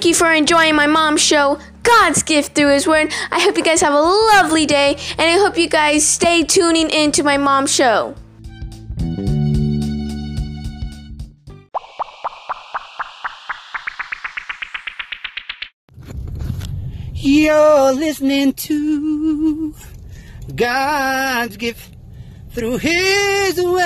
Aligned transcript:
thank 0.00 0.08
you 0.08 0.14
for 0.14 0.32
enjoying 0.32 0.74
my 0.74 0.86
mom's 0.86 1.20
show, 1.20 1.58
God's 1.82 2.22
Gift 2.22 2.54
Through 2.54 2.72
His 2.72 2.86
Word. 2.86 3.12
I 3.30 3.38
hope 3.40 3.58
you 3.58 3.62
guys 3.62 3.82
have 3.82 3.92
a 3.92 4.00
lovely 4.00 4.64
day, 4.64 4.96
and 5.18 5.20
I 5.20 5.32
hope 5.32 5.58
you 5.58 5.68
guys 5.68 6.08
stay 6.08 6.42
tuning 6.42 6.88
in 6.88 7.12
to 7.12 7.22
my 7.22 7.36
mom's 7.36 7.70
show. 7.70 8.14
You're 17.12 17.92
listening 17.92 18.54
to 18.54 19.74
God's 20.54 21.58
gift 21.58 21.94
through 22.52 22.78
His 22.78 23.62
Word 23.62 23.76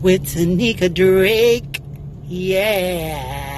with 0.00 0.24
Tanika 0.24 0.88
Drake. 0.94 1.82
Yeah. 2.24 3.57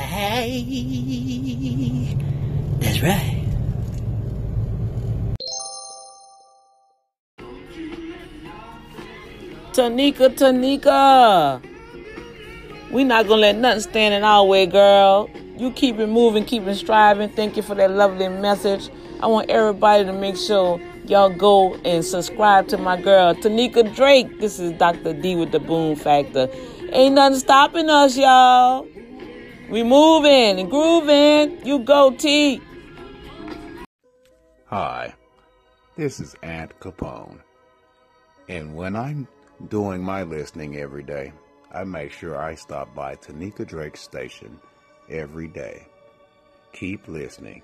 That's 2.81 3.01
right. 3.03 3.47
Tanika, 9.73 10.29
Tanika. 10.29 11.63
We 12.91 13.05
not 13.05 13.29
gonna 13.29 13.41
let 13.41 13.57
nothing 13.57 13.81
stand 13.81 14.13
in 14.15 14.23
our 14.23 14.45
way, 14.45 14.67
girl. 14.67 15.31
You 15.57 15.71
keep 15.71 15.99
it 15.99 16.09
moving, 16.09 16.45
keep 16.45 16.67
it 16.67 16.75
striving. 16.75 17.31
Thank 17.31 17.57
you 17.57 17.63
for 17.63 17.75
that 17.77 17.91
lovely 17.91 18.29
message. 18.29 18.91
I 19.23 19.27
want 19.27 19.49
everybody 19.49 20.05
to 20.05 20.13
make 20.13 20.37
sure 20.37 20.79
y'all 21.07 21.31
go 21.31 21.77
and 21.77 22.05
subscribe 22.05 22.69
to 22.69 22.77
my 22.77 23.01
girl, 23.01 23.35
Tanika 23.35 23.95
Drake. 23.95 24.39
This 24.39 24.59
is 24.59 24.73
Dr. 24.73 25.15
D 25.15 25.35
with 25.35 25.53
the 25.53 25.61
Boom 25.61 25.97
Factor. 25.97 26.51
Ain't 26.93 27.15
nothing 27.15 27.39
stopping 27.39 27.89
us, 27.89 28.19
y'all. 28.19 28.87
We 29.71 29.85
moving 29.85 30.59
and 30.59 30.69
grooving. 30.69 31.65
You 31.65 31.79
go, 31.79 32.11
T. 32.11 32.61
Hi, 34.67 35.15
this 35.95 36.19
is 36.19 36.35
Aunt 36.43 36.77
Capone. 36.81 37.39
And 38.49 38.75
when 38.75 38.97
I'm 38.97 39.29
doing 39.69 40.03
my 40.03 40.25
listening 40.25 40.77
every 40.77 41.05
day, 41.05 41.33
I 41.73 41.85
make 41.85 42.11
sure 42.11 42.37
I 42.37 42.57
stop 42.57 42.93
by 42.97 43.15
Tanika 43.15 43.65
Drake's 43.65 44.01
station 44.01 44.59
every 45.09 45.47
day. 45.47 45.87
Keep 46.73 47.07
listening. 47.07 47.63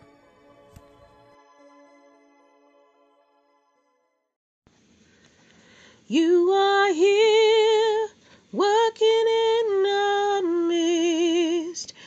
You 6.06 6.50
are 6.50 6.92
here, 6.92 8.08
working 8.52 9.24
in 9.26 9.86
our 9.88 10.42
midst. 10.68 11.94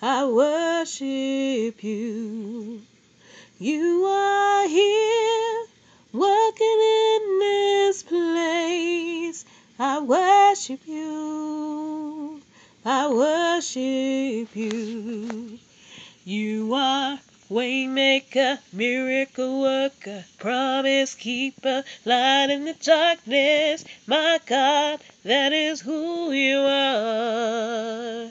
I 0.00 0.26
worship 0.26 1.82
you. 1.82 2.82
You 3.58 4.04
are 4.06 4.68
here, 4.68 5.66
working 6.12 6.80
in 6.80 7.38
this 7.40 8.04
place. 8.04 9.44
I 9.76 9.98
worship 9.98 10.86
you. 10.86 12.40
I 12.84 13.08
worship 13.08 14.54
you. 14.54 15.58
You 16.24 16.74
are 16.74 17.18
waymaker, 17.50 18.60
miracle 18.72 19.62
worker, 19.62 20.24
promise 20.38 21.16
keeper, 21.16 21.82
light 22.04 22.50
in 22.50 22.66
the 22.66 22.74
darkness. 22.74 23.84
My 24.06 24.38
God, 24.46 25.00
that 25.24 25.52
is 25.52 25.80
who 25.80 26.30
you 26.30 26.58
are. 26.58 28.30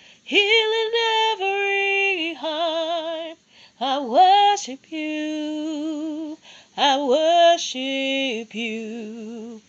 healing 0.31 0.93
every 1.33 2.33
heart. 2.35 3.37
I 3.81 3.99
worship 3.99 4.89
you. 4.89 6.37
I 6.77 7.03
worship 7.03 8.55
you. 8.55 9.61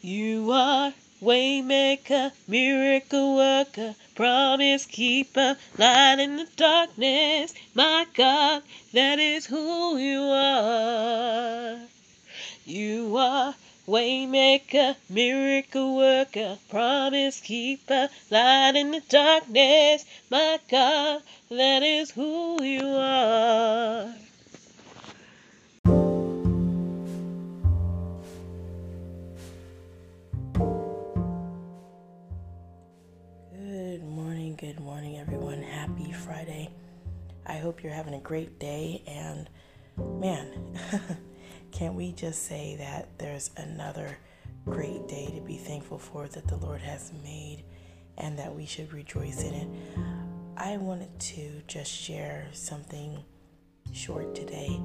You 0.00 0.52
are 0.52 0.92
waymaker, 1.20 2.30
miracle 2.46 3.34
worker, 3.34 3.96
promise 4.14 4.86
keeper, 4.86 5.56
light 5.76 6.20
in 6.20 6.36
the 6.36 6.46
darkness. 6.54 7.52
My 7.74 8.06
God, 8.14 8.62
that 8.92 9.18
is 9.18 9.46
who 9.46 9.98
you 9.98 10.20
are. 10.20 11.76
You 12.64 13.16
are 13.16 13.56
waymaker, 13.88 14.94
miracle 15.08 15.96
worker, 15.96 16.58
promise 16.68 17.40
keeper, 17.40 18.10
light 18.30 18.72
in 18.76 18.90
the 18.90 19.00
darkness. 19.08 20.04
My 20.30 20.58
God, 20.70 21.22
that 21.50 21.82
is 21.82 22.10
who 22.10 22.62
you 22.62 22.86
are. 22.86 24.14
Good 33.54 34.04
morning, 34.04 34.56
good 34.56 34.80
morning, 34.80 35.18
everyone. 35.18 35.62
Happy 35.62 36.12
Friday. 36.12 36.68
I 37.46 37.56
hope 37.56 37.82
you're 37.82 37.92
having 37.94 38.12
a 38.12 38.20
great 38.20 38.58
day. 38.58 39.02
And 39.06 39.48
man, 40.20 40.76
can't 41.72 41.94
we 41.94 42.12
just 42.12 42.44
say 42.44 42.76
that 42.78 43.08
there's 43.18 43.50
another 43.56 44.16
great 44.64 45.06
day 45.08 45.30
to 45.34 45.40
be 45.40 45.56
thankful 45.56 45.98
for 45.98 46.26
that 46.28 46.46
the 46.48 46.56
Lord 46.56 46.80
has 46.80 47.12
made 47.22 47.64
and 48.16 48.38
that 48.38 48.54
we 48.54 48.66
should 48.66 48.92
rejoice 48.92 49.42
in 49.42 49.54
it? 49.54 49.68
I 50.56 50.76
wanted 50.76 51.18
to 51.20 51.62
just 51.66 51.90
share 51.90 52.48
something 52.52 53.22
short 53.92 54.34
today. 54.34 54.80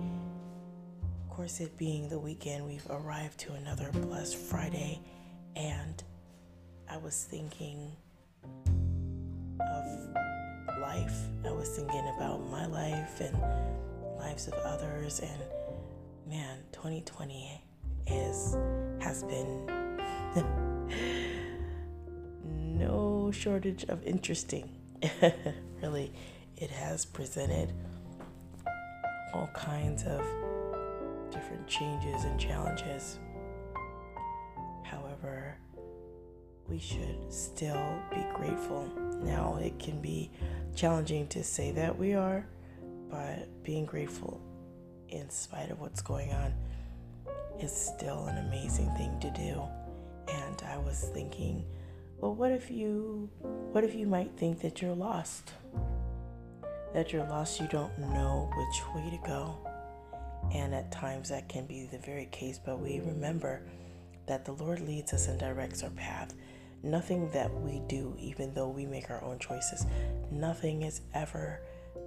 Of 1.24 1.36
course, 1.36 1.60
it 1.60 1.76
being 1.78 2.10
the 2.10 2.20
weekend, 2.20 2.66
we've 2.66 2.86
arrived 2.90 3.40
to 3.40 3.54
another 3.54 3.90
blessed 3.92 4.38
Friday, 4.38 5.02
and 5.56 6.04
I 6.90 6.98
was 6.98 7.24
thinking 7.24 7.92
of 9.60 9.86
life. 10.80 11.18
I 11.44 11.52
was 11.52 11.70
thinking 11.70 12.08
about 12.16 12.40
my 12.52 12.68
life 12.68 13.20
and 13.20 13.36
lives 14.20 14.48
of 14.48 14.54
others, 14.54 15.22
and 15.22 15.42
man, 16.34 16.58
2020 16.72 17.62
is 18.08 18.58
has 19.00 19.24
been 19.26 19.68
no 22.44 23.30
shortage 23.32 23.84
of 23.84 24.04
interesting. 24.04 24.68
really, 25.84 26.12
it 26.58 26.72
has 26.72 27.06
presented 27.06 27.72
all 29.36 29.48
kinds 29.54 30.06
of 30.06 30.26
different 31.30 31.68
changes 31.68 32.24
and 32.24 32.40
challenges. 32.40 33.20
However, 34.84 35.56
we 36.68 36.80
should 36.80 37.32
still 37.32 38.02
be 38.10 38.26
grateful. 38.34 38.90
Now, 39.22 39.60
it 39.62 39.78
can 39.78 40.02
be 40.02 40.32
challenging 40.76 41.28
to 41.28 41.44
say 41.44 41.70
that 41.74 41.96
we 41.96 42.16
are, 42.16 42.48
but 43.12 43.64
being 43.64 43.86
grateful 43.86 44.42
in 45.14 45.30
spite 45.30 45.70
of 45.70 45.80
what's 45.80 46.02
going 46.02 46.32
on 46.34 46.54
is 47.60 47.72
still 47.72 48.26
an 48.26 48.38
amazing 48.48 48.90
thing 48.96 49.18
to 49.20 49.30
do. 49.32 49.62
And 50.28 50.62
I 50.68 50.78
was 50.78 51.10
thinking, 51.14 51.64
well, 52.18 52.34
what 52.34 52.52
if 52.52 52.72
you 52.72 53.30
what 53.72 53.84
if 53.84 53.94
you 53.96 54.08
might 54.08 54.32
think 54.38 54.62
that 54.62 54.82
you're 54.82 54.96
lost? 54.96 55.54
That 56.94 57.12
you're 57.12 57.28
lost, 57.28 57.60
you 57.60 57.68
don't 57.68 57.98
know 58.00 58.50
which 58.56 58.96
way 58.96 59.10
to 59.10 59.28
go. 59.28 59.58
And 60.54 60.74
at 60.74 60.92
times 60.92 61.30
that 61.30 61.50
can 61.50 61.66
be 61.66 61.86
the 61.86 61.98
very 61.98 62.28
case, 62.28 62.60
but 62.64 62.80
we 62.80 63.00
remember 63.00 63.62
that 64.26 64.46
the 64.46 64.52
Lord 64.54 64.82
leads 64.82 65.14
us 65.14 65.28
and 65.28 65.40
directs 65.40 65.84
our 65.84 65.90
path. 65.92 66.34
Nothing 66.84 67.30
that 67.32 67.54
we 67.62 67.82
do, 67.88 68.16
even 68.20 68.54
though 68.54 68.68
we 68.68 68.86
make 68.86 69.10
our 69.10 69.24
own 69.24 69.40
choices, 69.40 69.86
nothing 70.32 70.84
is 70.84 71.02
ever 71.14 71.62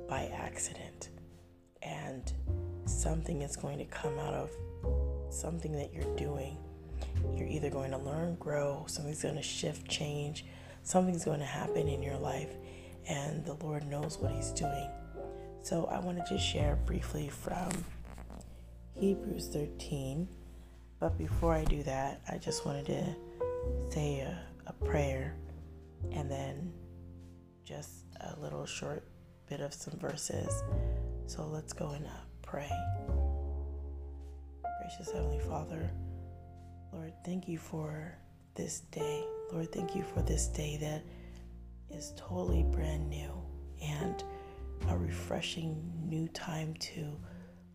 by 0.09 0.31
accident. 0.35 1.09
And 1.83 2.33
something 3.07 3.43
is 3.43 3.55
going 3.55 3.79
to 3.79 3.85
come 3.85 4.19
out 4.19 4.35
of 4.35 4.51
something 5.31 5.71
that 5.71 5.95
you're 5.95 6.17
doing. 6.17 6.59
You're 7.37 7.47
either 7.47 7.71
going 7.71 7.93
to 7.93 7.99
learn, 7.99 8.35
grow, 8.35 8.83
something's 8.89 9.23
going 9.23 9.37
to 9.37 9.43
shift, 9.43 9.87
change, 9.89 10.45
something's 10.83 11.25
going 11.25 11.39
to 11.39 11.47
happen 11.47 11.87
in 11.87 12.03
your 12.03 12.17
life, 12.17 12.51
and 13.09 13.45
the 13.45 13.55
Lord 13.63 13.87
knows 13.87 14.19
what 14.19 14.33
He's 14.33 14.51
doing. 14.51 14.91
So 15.63 15.85
I 15.85 16.01
want 16.01 16.19
to 16.19 16.25
just 16.29 16.45
share 16.45 16.81
briefly 16.85 17.29
from 17.29 17.71
Hebrews 18.99 19.51
13. 19.53 20.27
But 20.99 21.17
before 21.17 21.55
I 21.55 21.63
do 21.63 21.85
that, 21.85 22.23
I 22.29 22.39
just 22.39 22.67
wanted 22.67 22.87
to 22.87 23.15
say 23.89 24.19
a, 24.19 24.37
a 24.67 24.73
prayer 24.85 25.37
and 26.11 26.29
then 26.29 26.73
just 27.65 28.05
a 28.21 28.41
little 28.41 28.67
short 28.67 29.05
bit 29.49 29.61
of 29.61 29.73
some 29.73 29.97
verses. 29.97 30.65
So 31.29 31.47
let's 31.47 31.73
go 31.73 31.91
and 31.91 32.05
pray. 32.47 32.71
Gracious 34.81 35.11
Heavenly 35.13 35.41
Father, 35.41 35.91
Lord, 36.93 37.13
thank 37.25 37.49
you 37.49 37.59
for 37.59 38.17
this 38.55 38.81
day. 38.93 39.25
Lord, 39.53 39.73
thank 39.73 39.97
you 39.97 40.05
for 40.05 40.23
this 40.23 40.47
day 40.47 40.79
that 40.81 41.03
is 41.95 42.13
totally 42.17 42.63
brand 42.63 43.11
new 43.11 43.33
and 43.83 44.23
a 44.89 44.97
refreshing 44.97 45.93
new 46.05 46.29
time 46.29 46.75
to, 46.75 47.19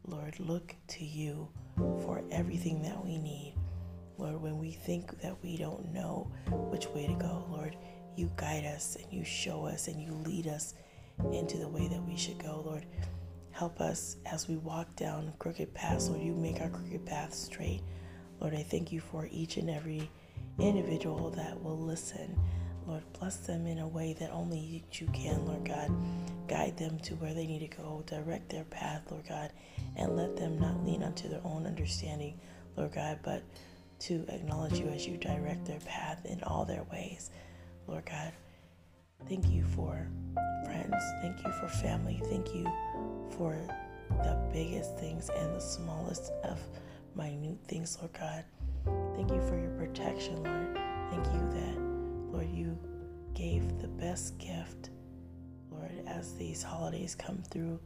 Lord, 0.08 0.40
look 0.40 0.74
to 0.88 1.04
you 1.04 1.50
for 1.76 2.24
everything 2.32 2.82
that 2.84 3.04
we 3.04 3.18
need. 3.18 3.56
Lord, 4.18 4.42
when 4.42 4.58
we 4.58 4.72
think 4.72 5.20
that 5.22 5.36
we 5.44 5.58
don't 5.58 5.92
know 5.92 6.32
which 6.50 6.88
way 6.88 7.08
to 7.08 7.14
go, 7.16 7.46
Lord, 7.50 7.76
you 8.16 8.32
guide 8.38 8.64
us 8.66 8.96
and 8.96 9.12
you 9.12 9.26
show 9.26 9.66
us 9.66 9.90
and 9.90 10.02
you 10.02 10.14
lead 10.14 10.48
us 10.48 10.76
into 11.34 11.58
the 11.58 11.68
way 11.68 11.90
that 11.90 12.02
we 12.02 12.16
should 12.16 12.42
go, 12.42 12.64
Lord. 12.66 12.86
Help 13.52 13.80
us 13.82 14.18
as 14.26 14.48
we 14.48 14.58
walk 14.58 14.96
down 14.96 15.34
crooked 15.40 15.74
paths, 15.74 16.10
Lord. 16.10 16.22
You 16.22 16.34
make 16.34 16.62
our 16.62 16.70
crooked 16.70 17.06
paths 17.06 17.38
straight. 17.38 17.82
Lord, 18.40 18.56
I 18.56 18.64
thank 18.64 18.92
you 18.92 19.00
for 19.00 19.28
each 19.32 19.58
and 19.58 19.70
every 19.70 20.10
individual 20.60 21.30
that 21.32 21.62
will 21.62 21.78
listen. 21.78 22.40
Lord, 22.88 23.04
bless 23.20 23.38
them 23.38 23.68
in 23.68 23.80
a 23.80 23.88
way 23.88 24.14
that 24.20 24.32
only 24.32 24.84
you 24.92 25.08
can, 25.14 25.46
Lord 25.46 25.66
God. 25.66 25.92
Guide 26.48 26.78
them 26.78 27.00
to 27.00 27.16
where 27.16 27.34
they 27.34 27.46
need 27.46 27.60
to 27.60 27.78
go. 27.78 28.04
Direct 28.08 28.50
their 28.50 28.64
path, 28.66 29.04
Lord 29.12 29.28
God, 29.28 29.52
and 29.96 30.16
let 30.16 30.36
them 30.36 30.60
not 30.60 30.84
lean 30.84 31.04
unto 31.04 31.30
their 31.30 31.42
own 31.44 31.66
understanding, 31.66 32.40
Lord 32.76 32.94
God, 32.94 33.20
but 33.24 33.44
to 34.00 34.26
acknowledge 34.30 34.80
you 34.80 34.88
as 34.88 35.06
you 35.06 35.18
direct 35.18 35.66
their 35.66 35.80
path 35.82 36.26
in 36.26 36.42
all 36.44 36.66
their 36.66 36.84
ways, 36.92 37.30
Lord 37.88 38.06
God. 38.06 38.34
Thank 39.30 39.48
you 39.50 39.64
for 39.64 40.08
friends. 40.66 40.96
Thank 41.22 41.38
you 41.46 41.52
for 41.60 41.68
family. 41.68 42.20
Thank 42.26 42.56
you 42.56 42.66
for 43.38 43.56
the 44.10 44.38
biggest 44.54 44.98
things 44.98 45.30
and 45.30 45.56
the 45.56 45.60
smallest 45.60 46.32
of 46.44 46.60
minute 47.16 47.58
things, 47.68 47.98
Lord 48.00 48.14
God. 48.14 48.44
Thank 49.16 49.32
you 49.32 49.42
for 49.48 49.60
your 49.60 49.72
protection, 49.72 50.44
Lord. 50.44 50.78
Thank 51.12 51.26
you 51.34 51.50
that, 51.60 51.80
Lord, 52.34 52.50
you 52.50 52.78
gave 53.34 53.80
the 53.80 53.88
best 53.88 54.38
gift, 54.38 54.90
Lord, 55.72 55.92
as 56.08 56.36
these 56.36 56.64
holidays 56.64 57.16
come 57.16 57.42
through. 57.50 57.80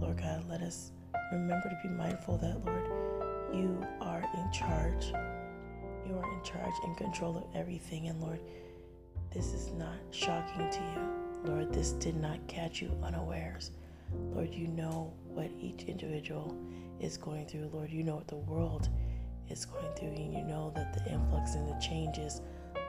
Lord 0.00 0.18
God, 0.18 0.44
let 0.48 0.62
us 0.62 0.92
remember 1.32 1.68
to 1.68 1.78
be 1.82 1.94
mindful 1.94 2.38
that, 2.38 2.64
Lord, 2.64 2.86
you 3.54 3.84
are 4.00 4.22
in 4.34 4.52
charge. 4.52 5.12
You 6.06 6.18
are 6.18 6.38
in 6.38 6.44
charge 6.44 6.74
and 6.84 6.96
control 6.96 7.36
of 7.36 7.44
everything. 7.56 8.08
And 8.08 8.20
Lord, 8.20 8.40
this 9.32 9.52
is 9.52 9.72
not 9.72 9.96
shocking 10.10 10.70
to 10.70 10.78
you. 10.78 11.52
Lord, 11.52 11.72
this 11.72 11.92
did 11.92 12.16
not 12.16 12.46
catch 12.46 12.80
you 12.80 12.90
unawares. 13.02 13.70
Lord, 14.34 14.52
you 14.54 14.68
know 14.68 15.12
what 15.26 15.50
each 15.60 15.84
individual 15.84 16.56
is 17.00 17.16
going 17.16 17.46
through. 17.46 17.70
Lord, 17.72 17.90
you 17.90 18.02
know 18.02 18.16
what 18.16 18.28
the 18.28 18.36
world 18.36 18.88
is 19.50 19.64
going 19.64 19.92
through, 19.96 20.08
and 20.08 20.32
you 20.32 20.44
know 20.44 20.72
that 20.74 20.92
the 20.94 21.12
influx 21.12 21.54
and 21.54 21.68
the 21.68 21.78
changes, 21.80 22.40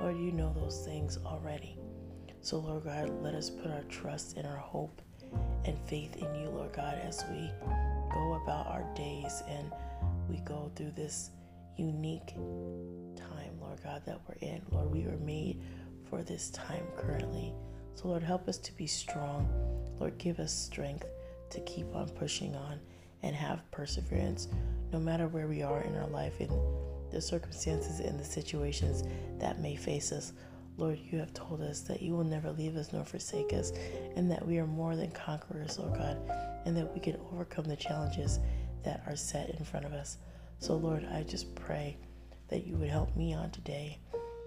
Lord, 0.02 0.18
you 0.18 0.32
know 0.32 0.54
those 0.54 0.86
things 0.86 1.18
already. 1.26 1.78
So, 2.42 2.60
Lord 2.60 2.84
God, 2.84 3.10
let 3.22 3.36
us 3.36 3.50
put 3.50 3.72
our 3.72 3.84
trust 3.84 4.38
and 4.38 4.46
our 4.46 4.58
hope 4.58 5.02
and 5.66 5.78
faith 5.88 6.16
in 6.18 6.36
you, 6.36 6.50
Lord 6.50 6.74
God, 6.74 7.00
as 7.04 7.24
we 7.32 7.50
go 8.14 8.40
about 8.44 8.68
our 8.68 8.86
days 8.96 9.44
and 9.48 9.72
we 10.30 10.38
go 10.42 10.72
through 10.76 10.92
this 10.92 11.32
unique 11.78 12.36
time, 13.16 13.60
Lord 13.60 13.82
God, 13.84 14.04
that 14.06 14.20
we're 14.28 14.48
in. 14.48 14.62
Lord, 14.72 14.92
we 14.92 15.04
were 15.04 15.18
made 15.18 15.62
for 16.10 16.22
this 16.22 16.50
time 16.52 16.86
currently. 16.98 17.54
So, 17.96 18.08
Lord, 18.08 18.24
help 18.24 18.48
us 18.48 18.58
to 18.60 18.76
be 18.76 18.88
strong. 18.88 19.48
Lord, 20.00 20.18
give 20.18 20.40
us 20.40 20.54
strength 20.54 21.06
to 21.52 21.60
keep 21.62 21.94
on 21.96 22.10
pushing 22.10 22.56
on 22.56 22.80
and 23.22 23.36
have 23.36 23.70
perseverance 23.72 24.48
no 24.92 25.00
matter 25.00 25.28
where 25.28 25.48
we 25.48 25.64
are 25.64 25.82
in 25.82 25.96
our 25.96 26.08
life 26.08 26.40
and 26.40 26.52
the 27.12 27.22
circumstances 27.22 28.00
and 28.00 28.20
the 28.20 28.26
situations 28.26 29.04
that 29.40 29.62
may 29.62 29.76
face 29.76 30.12
us. 30.12 30.34
Lord, 30.78 31.00
you 31.00 31.20
have 31.20 31.34
told 31.34 31.62
us 31.62 31.82
that 31.82 32.02
you 32.02 32.14
will 32.14 32.24
never 32.24 32.52
leave 32.52 32.76
us 32.76 32.92
nor 32.92 33.06
forsake 33.06 33.54
us, 33.54 33.72
and 34.16 34.30
that 34.32 34.46
we 34.46 34.58
are 34.58 34.66
more 34.66 34.96
than 34.96 35.12
conquerors, 35.12 35.78
Lord 35.78 35.94
God, 35.94 36.18
and 36.66 36.76
that 36.76 36.92
we 36.94 37.00
can 37.00 37.18
overcome 37.32 37.66
the 37.66 37.76
challenges 37.76 38.40
that 38.84 39.04
are 39.06 39.16
set 39.16 39.52
in 39.52 39.64
front 39.64 39.86
of 39.86 39.94
us. 39.94 40.18
So, 40.58 40.76
Lord, 40.76 41.06
I 41.12 41.24
just 41.24 41.54
pray 41.54 41.98
that 42.48 42.66
you 42.66 42.76
would 42.78 42.90
help 42.90 43.16
me 43.16 43.34
on 43.34 43.52
today 43.52 44.00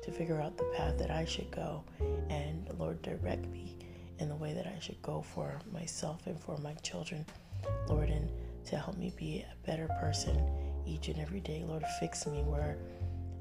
to 0.07 0.13
figure 0.13 0.41
out 0.41 0.57
the 0.57 0.65
path 0.77 0.97
that 0.99 1.11
I 1.11 1.25
should 1.25 1.51
go, 1.51 1.83
and 2.31 2.67
Lord, 2.79 3.03
direct 3.03 3.47
me 3.49 3.77
in 4.21 4.29
the 4.29 4.37
way 4.37 4.53
that 4.55 4.67
I 4.67 4.79
should 4.79 5.03
go 5.03 5.21
for 5.21 5.61
myself 5.73 6.27
and 6.27 6.41
for 6.41 6.57
my 6.59 6.75
children, 6.75 7.27
Lord, 7.89 8.09
and 8.09 8.31
to 8.67 8.77
help 8.77 8.97
me 8.97 9.13
be 9.17 9.45
a 9.45 9.67
better 9.67 9.89
person 10.01 10.41
each 10.87 11.09
and 11.09 11.19
every 11.19 11.41
day. 11.41 11.65
Lord, 11.67 11.85
fix 11.99 12.25
me 12.27 12.43
where 12.45 12.79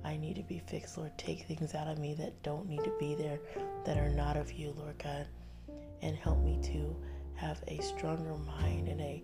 I 0.04 0.18
need 0.18 0.36
to 0.38 0.44
be 0.44 0.60
fixed. 0.68 0.98
Lord, 0.98 1.16
take 1.18 1.46
things 1.46 1.76
out 1.76 1.88
of 1.88 2.00
me 2.00 2.16
that 2.16 2.42
don't 2.42 2.68
need 2.68 2.84
to 2.84 2.94
be 3.00 3.14
there, 3.14 3.40
that 3.86 3.98
are 3.98 4.10
not 4.10 4.36
of 4.36 4.52
you, 4.52 4.74
Lord 4.76 4.98
God, 5.02 5.28
and 6.02 6.18
help 6.18 6.44
me 6.44 6.60
to 6.64 6.96
have 7.36 7.62
a 7.68 7.80
stronger 7.82 8.36
mind 8.36 8.88
and 8.88 9.02
a 9.02 9.24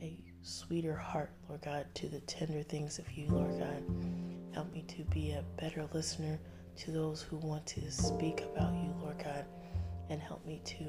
a 0.00 0.16
sweeter 0.42 0.96
heart, 0.96 1.30
Lord 1.48 1.62
God, 1.62 1.86
to 1.94 2.08
the 2.08 2.20
tender 2.20 2.62
things 2.62 2.98
of 2.98 3.10
you, 3.12 3.28
Lord 3.28 3.58
God. 3.58 3.82
Help 4.52 4.72
me 4.72 4.82
to 4.88 5.02
be 5.04 5.32
a 5.32 5.44
better 5.56 5.88
listener 5.92 6.38
to 6.76 6.90
those 6.90 7.22
who 7.22 7.36
want 7.36 7.66
to 7.66 7.90
speak 7.90 8.42
about 8.42 8.74
you, 8.74 8.94
Lord 9.00 9.18
God, 9.18 9.44
and 10.10 10.20
help 10.20 10.44
me 10.46 10.60
to 10.64 10.84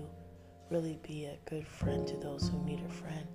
really 0.69 0.99
be 1.07 1.25
a 1.25 1.37
good 1.49 1.67
friend 1.67 2.07
to 2.07 2.17
those 2.17 2.49
who 2.49 2.63
need 2.63 2.81
a 2.85 2.89
friend. 2.91 3.27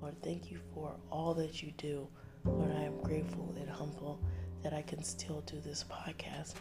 Lord, 0.00 0.14
thank 0.22 0.50
you 0.50 0.58
for 0.74 0.94
all 1.10 1.34
that 1.34 1.62
you 1.62 1.72
do. 1.76 2.08
Lord, 2.44 2.72
I 2.72 2.82
am 2.82 3.00
grateful 3.02 3.54
and 3.58 3.68
humble 3.68 4.20
that 4.62 4.72
I 4.72 4.82
can 4.82 5.02
still 5.02 5.42
do 5.42 5.60
this 5.60 5.84
podcast. 5.84 6.54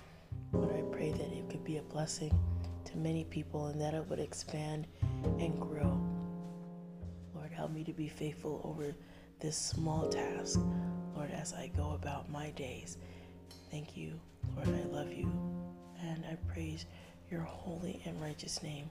Lord, 0.52 0.76
I 0.76 0.82
pray 0.96 1.12
that 1.12 1.32
it 1.34 1.50
could 1.50 1.64
be 1.64 1.78
a 1.78 1.84
blessing 1.84 2.38
to 2.86 2.98
many 2.98 3.24
people 3.26 3.68
and 3.68 3.82
that 3.82 3.94
it 3.94 4.08
would 4.08 4.20
expand 4.20 4.88
and 5.40 5.60
grow. 5.60 6.00
Lord, 7.36 7.52
help 7.52 7.72
me 7.72 7.84
to 7.84 7.94
be 7.94 8.08
faithful 8.08 8.62
over 8.64 8.94
this 9.40 9.58
small 9.58 10.08
task, 10.10 10.60
Lord, 11.16 11.32
as 11.32 11.54
I 11.54 11.72
go 11.76 11.92
about 11.92 12.30
my 12.32 12.52
days. 12.52 12.98
Thank 13.72 13.98
you, 13.98 14.20
Lord. 14.56 14.70
I 14.70 14.88
love 14.96 15.12
you 15.12 15.32
and 16.02 16.24
I 16.26 16.36
praise 16.52 16.86
your 17.30 17.42
holy 17.42 18.02
and 18.06 18.20
righteous 18.22 18.64
name. 18.64 18.90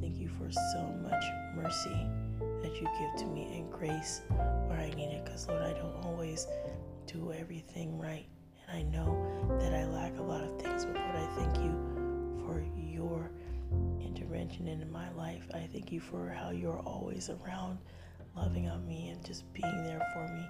Thank 0.00 0.18
you 0.18 0.28
for 0.28 0.50
so 0.50 0.82
much 1.02 1.24
mercy 1.54 2.06
that 2.62 2.74
you 2.74 2.88
give 2.98 3.20
to 3.20 3.26
me 3.26 3.54
and 3.56 3.70
grace 3.70 4.22
where 4.66 4.78
I 4.78 4.90
need 4.96 5.10
it 5.12 5.24
because, 5.24 5.46
Lord, 5.46 5.62
I 5.62 5.72
don't 5.72 6.04
always 6.04 6.46
do 7.06 7.32
everything 7.32 7.98
right. 7.98 8.26
And 8.68 8.78
I 8.78 8.82
know 8.82 9.58
that 9.60 9.74
I 9.74 9.86
lack 9.86 10.18
a 10.18 10.22
lot 10.22 10.42
of 10.42 10.60
things, 10.60 10.84
but 10.86 10.96
Lord, 10.96 11.16
I 11.16 11.26
thank 11.36 11.56
you 11.58 12.40
for 12.44 12.64
your 12.76 13.30
intervention 14.00 14.68
into 14.68 14.86
my 14.86 15.10
life. 15.12 15.44
I 15.54 15.68
thank 15.72 15.92
you 15.92 16.00
for 16.00 16.30
how 16.30 16.50
you're 16.50 16.80
always 16.80 17.30
around, 17.30 17.78
loving 18.36 18.68
on 18.68 18.86
me 18.86 19.08
and 19.08 19.24
just 19.24 19.50
being 19.52 19.84
there 19.84 20.02
for 20.12 20.26
me. 20.28 20.46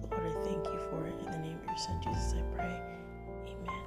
So, 0.00 0.08
Lord, 0.10 0.26
I 0.26 0.32
thank 0.44 0.64
you 0.66 0.78
for 0.90 1.06
it. 1.06 1.14
In 1.24 1.30
the 1.32 1.38
name 1.38 1.58
of 1.58 1.66
your 1.66 1.76
Son, 1.76 2.00
Jesus, 2.02 2.34
I 2.34 2.42
pray. 2.54 2.80
Amen. 3.46 3.82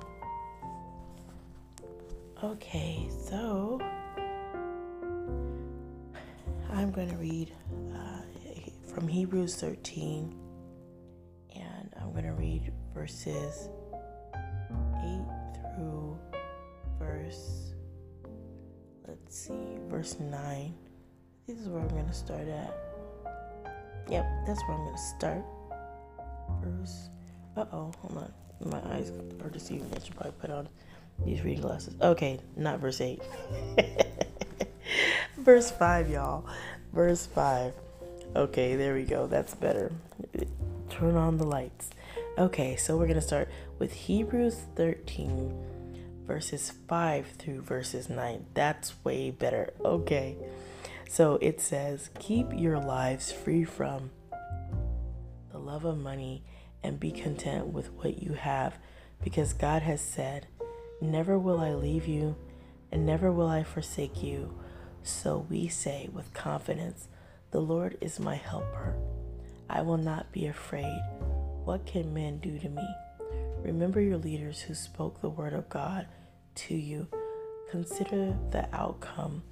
Okay, 2.43 3.07
so 3.27 3.79
I'm 6.74 6.91
going 6.91 7.10
to 7.10 7.17
read 7.17 7.53
uh, 7.93 8.21
from 8.93 9.07
Hebrews 9.07 9.55
13, 9.55 10.36
and 11.55 11.93
I'm 12.00 12.12
going 12.12 12.25
to 12.25 12.33
read 12.33 12.71
verses 12.93 13.69
8 15.03 15.21
through 15.75 16.17
verse, 16.98 17.74
let's 19.07 19.38
see, 19.38 19.77
verse 19.89 20.19
9. 20.19 20.74
This 21.48 21.57
is 21.60 21.67
where 21.67 21.81
I'm 21.81 21.89
going 21.89 22.07
to 22.07 22.13
start 22.13 22.48
at. 22.48 22.90
Yep, 24.10 24.25
that's 24.46 24.62
where 24.67 24.77
I'm 24.77 24.91
to 24.91 24.98
start. 24.98 25.43
Verse, 26.63 27.10
uh 27.58 27.65
oh, 27.72 27.91
hold 28.01 28.17
on. 28.17 28.34
My 28.70 28.81
eyes 28.93 29.12
are 29.43 29.50
deceiving. 29.50 29.88
I 29.96 30.00
should 30.03 30.15
probably 30.15 30.34
put 30.39 30.50
on 30.51 30.70
these 31.25 31.43
reading 31.43 31.62
glasses. 31.62 31.96
Okay, 32.01 32.39
not 32.55 32.79
verse 32.79 33.01
8. 33.01 33.22
verse 35.38 35.72
5, 35.72 36.10
y'all. 36.10 36.46
Verse 36.93 37.25
5. 37.27 37.74
Okay, 38.36 38.75
there 38.75 38.93
we 38.93 39.03
go. 39.03 39.27
That's 39.27 39.55
better. 39.55 39.91
Turn 40.89 41.15
on 41.15 41.38
the 41.38 41.46
lights. 41.46 41.89
Okay, 42.38 42.75
so 42.75 42.98
we're 42.98 43.08
going 43.08 43.15
to 43.15 43.22
start 43.22 43.50
with 43.79 43.93
Hebrews 43.93 44.58
13, 44.75 45.53
verses 46.25 46.74
5 46.88 47.27
through 47.38 47.62
verses 47.62 48.10
9. 48.10 48.46
That's 48.53 48.93
way 49.03 49.31
better. 49.31 49.74
Okay. 49.84 50.38
So 51.12 51.38
it 51.41 51.60
says, 51.60 52.10
Keep 52.20 52.53
your 52.53 52.80
lives 52.80 53.34
free 53.34 53.65
from 53.65 54.12
the 55.51 55.58
love 55.58 55.84
of 55.84 55.98
money 55.98 56.46
and 56.82 57.01
be 57.01 57.12
content 57.12 57.68
with 57.68 57.91
what 57.91 58.24
you 58.24 58.32
have, 58.32 58.77
because 59.22 59.51
God 59.51 59.82
has 59.82 60.00
said, 60.00 60.48
Never 61.01 61.38
will 61.38 61.60
I 61.60 61.74
leave 61.74 62.08
you, 62.08 62.38
and 62.94 63.06
never 63.06 63.30
will 63.30 63.50
I 63.50 63.62
forsake 63.63 64.24
you. 64.24 64.58
So 65.03 65.46
we 65.50 65.68
say 65.68 66.08
with 66.13 66.34
confidence, 66.34 67.10
The 67.51 67.60
Lord 67.60 67.98
is 68.00 68.18
my 68.18 68.36
helper. 68.36 68.96
I 69.70 69.82
will 69.82 69.98
not 69.98 70.32
be 70.32 70.48
afraid. 70.48 71.03
What 71.65 71.86
can 71.86 72.13
men 72.13 72.38
do 72.38 72.58
to 72.58 72.70
me? 72.70 72.88
Remember 73.58 74.00
your 74.00 74.18
leaders 74.18 74.62
who 74.62 74.74
spoke 74.74 75.20
the 75.20 75.27
word 75.30 75.51
of 75.51 75.68
God 75.68 76.08
to 76.56 76.74
you. 76.74 77.10
Consider 77.70 78.34
the 78.51 78.74
outcome 78.74 79.44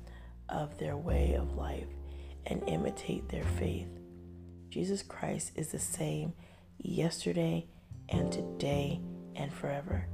of 0.52 0.78
their 0.78 0.98
way 0.98 1.34
of 1.34 1.56
life 1.56 1.88
and 2.46 2.68
imitate 2.68 3.30
their 3.30 3.44
faith. 3.44 3.88
Jesus 4.70 5.02
Christ 5.02 5.52
is 5.56 5.70
the 5.70 5.80
same 5.80 6.34
yesterday 6.78 7.68
and 8.10 8.32
today 8.32 9.02
and 9.36 9.54
forever. 9.54 10.06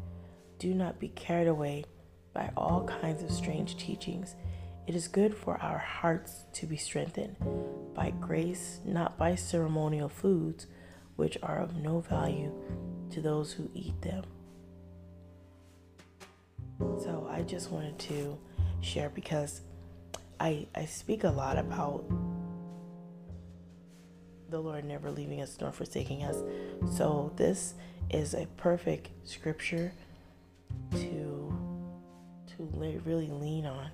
Do 0.59 0.73
not 0.73 0.99
be 0.99 1.09
carried 1.09 1.47
away 1.47 1.85
by 2.33 2.51
all 2.55 2.83
kinds 2.85 3.23
of 3.23 3.31
strange 3.31 3.77
teachings. 3.77 4.35
It 4.87 4.95
is 4.95 5.07
good 5.07 5.35
for 5.35 5.57
our 5.61 5.77
hearts 5.77 6.43
to 6.53 6.65
be 6.65 6.77
strengthened 6.77 7.35
by 7.93 8.11
grace, 8.11 8.79
not 8.85 9.17
by 9.17 9.35
ceremonial 9.35 10.09
foods, 10.09 10.67
which 11.15 11.37
are 11.41 11.59
of 11.59 11.75
no 11.75 12.01
value 12.01 12.51
to 13.11 13.21
those 13.21 13.53
who 13.53 13.69
eat 13.73 13.99
them. 14.01 14.23
So 16.79 17.27
I 17.31 17.41
just 17.41 17.71
wanted 17.71 17.97
to 17.99 18.37
share 18.81 19.09
because 19.09 19.61
I, 20.39 20.67
I 20.75 20.85
speak 20.85 21.23
a 21.23 21.29
lot 21.29 21.57
about 21.57 22.03
the 24.49 24.59
Lord 24.59 24.85
never 24.85 25.11
leaving 25.11 25.41
us 25.41 25.57
nor 25.59 25.71
forsaking 25.71 26.23
us. 26.23 26.37
So 26.95 27.31
this 27.35 27.73
is 28.09 28.33
a 28.33 28.45
perfect 28.57 29.09
scripture 29.23 29.91
to 30.91 31.57
to 32.57 32.63
really 33.05 33.27
lean 33.27 33.65
on. 33.65 33.89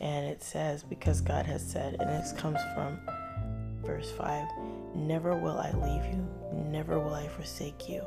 And 0.00 0.26
it 0.26 0.42
says 0.42 0.82
because 0.82 1.20
God 1.20 1.46
has 1.46 1.62
said 1.62 1.96
and 2.00 2.08
this 2.10 2.32
comes 2.32 2.58
from 2.74 2.98
verse 3.82 4.10
5, 4.12 4.48
never 4.94 5.36
will 5.36 5.58
I 5.58 5.70
leave 5.70 6.12
you, 6.12 6.28
never 6.52 6.98
will 6.98 7.14
I 7.14 7.28
forsake 7.28 7.88
you. 7.88 8.04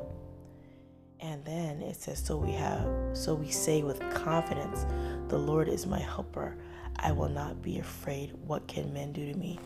And 1.22 1.44
then 1.44 1.82
it 1.82 1.96
says 1.96 2.24
so 2.24 2.38
we 2.38 2.52
have 2.52 2.88
so 3.14 3.34
we 3.34 3.50
say 3.50 3.82
with 3.84 4.00
confidence, 4.14 4.86
the 5.30 5.38
Lord 5.38 5.68
is 5.68 5.86
my 5.86 6.00
helper. 6.00 6.56
I 6.98 7.12
will 7.12 7.30
not 7.30 7.62
be 7.62 7.80
afraid. 7.80 8.34
What 8.46 8.68
can 8.68 8.94
men 8.94 9.14
do 9.14 9.32
to 9.32 9.38
me? 9.38 9.60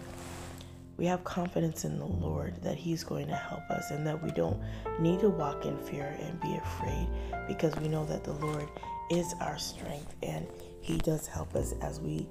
we 0.97 1.05
have 1.05 1.23
confidence 1.23 1.85
in 1.85 1.97
the 1.97 2.05
Lord 2.05 2.55
that 2.61 2.77
He's 2.77 3.03
going 3.03 3.27
to 3.27 3.35
help 3.35 3.69
us 3.69 3.91
and 3.91 4.05
that 4.05 4.21
we 4.21 4.31
don't 4.31 4.59
need 4.99 5.19
to 5.21 5.29
walk 5.29 5.65
in 5.65 5.77
fear 5.77 6.15
and 6.21 6.39
be 6.39 6.55
afraid 6.55 7.07
because 7.47 7.75
we 7.77 7.87
know 7.87 8.05
that 8.05 8.23
the 8.23 8.33
Lord 8.33 8.69
is 9.09 9.33
our 9.41 9.57
strength 9.57 10.15
and 10.21 10.47
He 10.81 10.97
does 10.97 11.25
help 11.27 11.55
us 11.55 11.73
as 11.81 11.99
we 11.99 12.27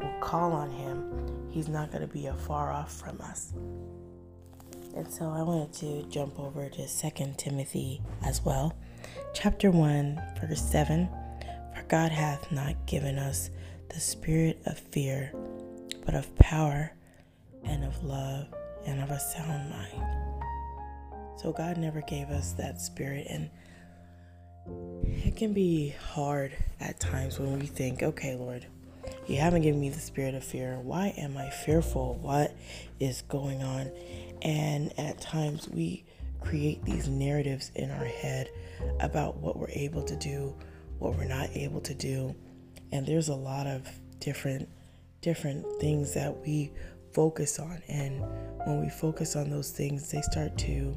will 0.00 0.14
call 0.20 0.52
on 0.52 0.70
Him. 0.70 1.48
He's 1.50 1.68
not 1.68 1.90
going 1.90 2.06
to 2.06 2.12
be 2.12 2.26
afar 2.26 2.72
off 2.72 2.92
from 2.92 3.20
us. 3.20 3.52
And 4.96 5.12
so 5.12 5.28
I 5.28 5.42
wanted 5.42 5.74
to 5.74 6.02
jump 6.04 6.40
over 6.40 6.70
to 6.70 6.88
2 6.88 7.34
Timothy 7.36 8.00
as 8.24 8.42
well. 8.42 8.74
Chapter 9.34 9.70
1, 9.70 10.22
verse 10.40 10.62
7 10.62 11.06
For 11.74 11.82
God 11.82 12.12
hath 12.12 12.50
not 12.50 12.86
given 12.86 13.18
us 13.18 13.50
the 13.88 14.00
spirit 14.00 14.58
of 14.66 14.78
fear, 14.78 15.32
but 16.04 16.14
of 16.14 16.34
power 16.36 16.92
and 17.64 17.84
of 17.84 18.02
love 18.04 18.46
and 18.86 19.00
of 19.02 19.10
a 19.10 19.18
sound 19.18 19.70
mind. 19.70 20.42
So 21.38 21.52
God 21.52 21.76
never 21.76 22.00
gave 22.02 22.28
us 22.28 22.52
that 22.52 22.80
spirit 22.80 23.26
and 23.28 23.50
it 25.04 25.36
can 25.36 25.52
be 25.52 25.94
hard 26.12 26.52
at 26.80 26.98
times 26.98 27.38
when 27.38 27.58
we 27.58 27.66
think, 27.66 28.02
okay, 28.02 28.34
Lord, 28.34 28.66
you 29.26 29.36
haven't 29.36 29.62
given 29.62 29.80
me 29.80 29.90
the 29.90 30.00
spirit 30.00 30.34
of 30.34 30.42
fear. 30.42 30.78
Why 30.82 31.14
am 31.16 31.36
I 31.36 31.50
fearful? 31.50 32.14
What 32.22 32.54
is 33.00 33.22
going 33.22 33.62
on? 33.62 33.90
And 34.42 34.92
at 34.98 35.20
times 35.20 35.68
we 35.68 36.04
create 36.40 36.84
these 36.84 37.08
narratives 37.08 37.70
in 37.74 37.90
our 37.90 38.04
head 38.04 38.50
about 39.00 39.36
what 39.36 39.56
we're 39.56 39.70
able 39.70 40.02
to 40.04 40.16
do, 40.16 40.54
what 40.98 41.16
we're 41.16 41.24
not 41.24 41.48
able 41.54 41.80
to 41.82 41.94
do. 41.94 42.34
And 42.92 43.06
there's 43.06 43.28
a 43.28 43.34
lot 43.34 43.66
of 43.66 43.88
different 44.18 44.68
different 45.20 45.64
things 45.80 46.14
that 46.14 46.36
we 46.38 46.72
focus 47.12 47.58
on. 47.58 47.82
And 47.88 48.20
when 48.64 48.80
we 48.80 48.88
focus 48.88 49.36
on 49.36 49.50
those 49.50 49.70
things, 49.70 50.10
they 50.10 50.20
start 50.22 50.56
to 50.58 50.96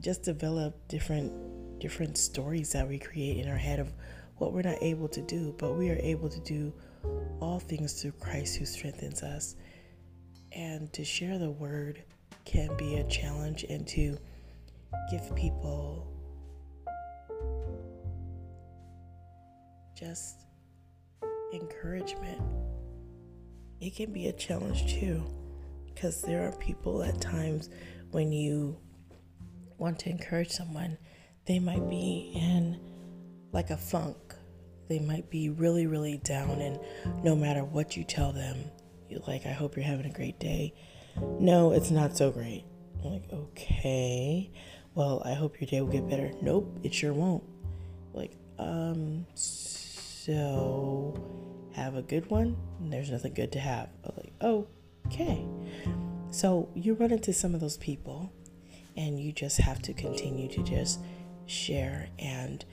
just 0.00 0.22
develop 0.22 0.88
different 0.88 1.32
different 1.78 2.16
stories 2.16 2.72
that 2.72 2.86
we 2.88 2.98
create 2.98 3.38
in 3.38 3.48
our 3.48 3.56
head 3.56 3.80
of 3.80 3.92
what 4.38 4.52
we're 4.52 4.62
not 4.62 4.78
able 4.80 5.08
to 5.08 5.20
do, 5.22 5.54
but 5.58 5.74
we 5.74 5.90
are 5.90 5.98
able 5.98 6.28
to 6.28 6.40
do 6.40 6.72
all 7.40 7.58
things 7.58 8.00
through 8.00 8.12
Christ 8.12 8.56
who 8.56 8.64
strengthens 8.64 9.22
us. 9.22 9.56
And 10.52 10.92
to 10.92 11.04
share 11.04 11.38
the 11.38 11.50
word 11.50 12.02
can 12.44 12.76
be 12.76 12.96
a 12.96 13.04
challenge 13.04 13.64
and 13.68 13.86
to 13.88 14.16
give 15.10 15.34
people 15.34 16.06
just 19.94 20.41
encouragement 21.52 22.40
it 23.82 23.96
can 23.96 24.12
be 24.12 24.28
a 24.28 24.32
challenge 24.32 24.94
too. 24.94 25.22
Because 25.86 26.22
there 26.22 26.46
are 26.46 26.52
people 26.52 27.02
at 27.02 27.20
times 27.20 27.68
when 28.12 28.32
you 28.32 28.78
want 29.76 29.98
to 30.00 30.08
encourage 30.08 30.50
someone, 30.50 30.96
they 31.46 31.58
might 31.58 31.88
be 31.90 32.32
in 32.34 32.80
like 33.50 33.70
a 33.70 33.76
funk. 33.76 34.16
They 34.88 35.00
might 35.00 35.30
be 35.30 35.48
really, 35.48 35.86
really 35.86 36.18
down, 36.18 36.60
and 36.60 36.78
no 37.24 37.34
matter 37.34 37.64
what 37.64 37.96
you 37.96 38.04
tell 38.04 38.32
them, 38.32 38.58
you're 39.08 39.22
like, 39.26 39.46
I 39.46 39.52
hope 39.52 39.76
you're 39.76 39.84
having 39.84 40.06
a 40.06 40.12
great 40.12 40.38
day. 40.38 40.74
No, 41.40 41.72
it's 41.72 41.90
not 41.90 42.16
so 42.16 42.30
great. 42.30 42.64
I'm 43.02 43.12
like, 43.12 43.32
okay, 43.32 44.52
well, 44.94 45.22
I 45.24 45.34
hope 45.34 45.60
your 45.60 45.68
day 45.68 45.80
will 45.80 45.92
get 45.92 46.08
better. 46.08 46.30
Nope, 46.40 46.78
it 46.82 46.94
sure 46.94 47.12
won't. 47.12 47.44
Like, 48.12 48.36
um, 48.58 49.26
so 49.34 49.81
have 50.26 51.96
a 51.96 52.02
good 52.02 52.30
one. 52.30 52.56
There's 52.80 53.10
nothing 53.10 53.34
good 53.34 53.52
to 53.52 53.60
have. 53.60 53.88
I'm 54.04 54.12
like, 54.16 54.32
okay. 54.42 55.44
So 56.30 56.68
you 56.74 56.94
run 56.94 57.12
into 57.12 57.32
some 57.32 57.54
of 57.54 57.60
those 57.60 57.76
people, 57.76 58.32
and 58.96 59.18
you 59.18 59.32
just 59.32 59.58
have 59.58 59.82
to 59.82 59.92
continue 59.92 60.48
to 60.48 60.62
just 60.62 61.00
share 61.46 62.08
and 62.18 62.64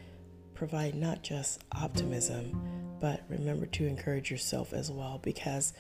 provide 0.53 0.95
not 0.95 1.23
just 1.23 1.63
optimism, 1.73 2.97
but 2.99 3.23
remember 3.29 3.65
to 3.65 3.85
encourage 3.85 4.29
yourself 4.29 4.73
as 4.73 4.91
well 4.91 5.19
because 5.23 5.73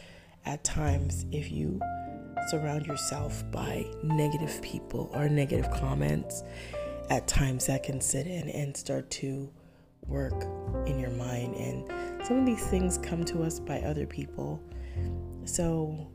at 0.45 0.63
times, 0.63 1.25
if 1.31 1.51
you 1.51 1.81
surround 2.47 2.85
yourself 2.87 3.43
by 3.51 3.85
negative 4.03 4.61
people 4.61 5.11
or 5.13 5.27
negative 5.27 5.69
comments, 5.71 6.43
at 7.09 7.27
times 7.27 7.65
that 7.65 7.83
can 7.83 7.99
sit 7.99 8.25
in 8.25 8.49
and 8.49 8.75
start 8.75 9.09
to 9.09 9.51
work 10.09 10.43
in 10.85 10.99
your 10.99 11.11
mind. 11.11 11.55
And 11.55 12.25
some 12.25 12.37
of 12.39 12.45
these 12.45 12.65
things 12.67 12.97
come 12.97 13.23
to 13.25 13.43
us 13.43 13.59
by 13.59 13.79
other 13.81 14.05
people. 14.05 14.61
So, 15.45 16.11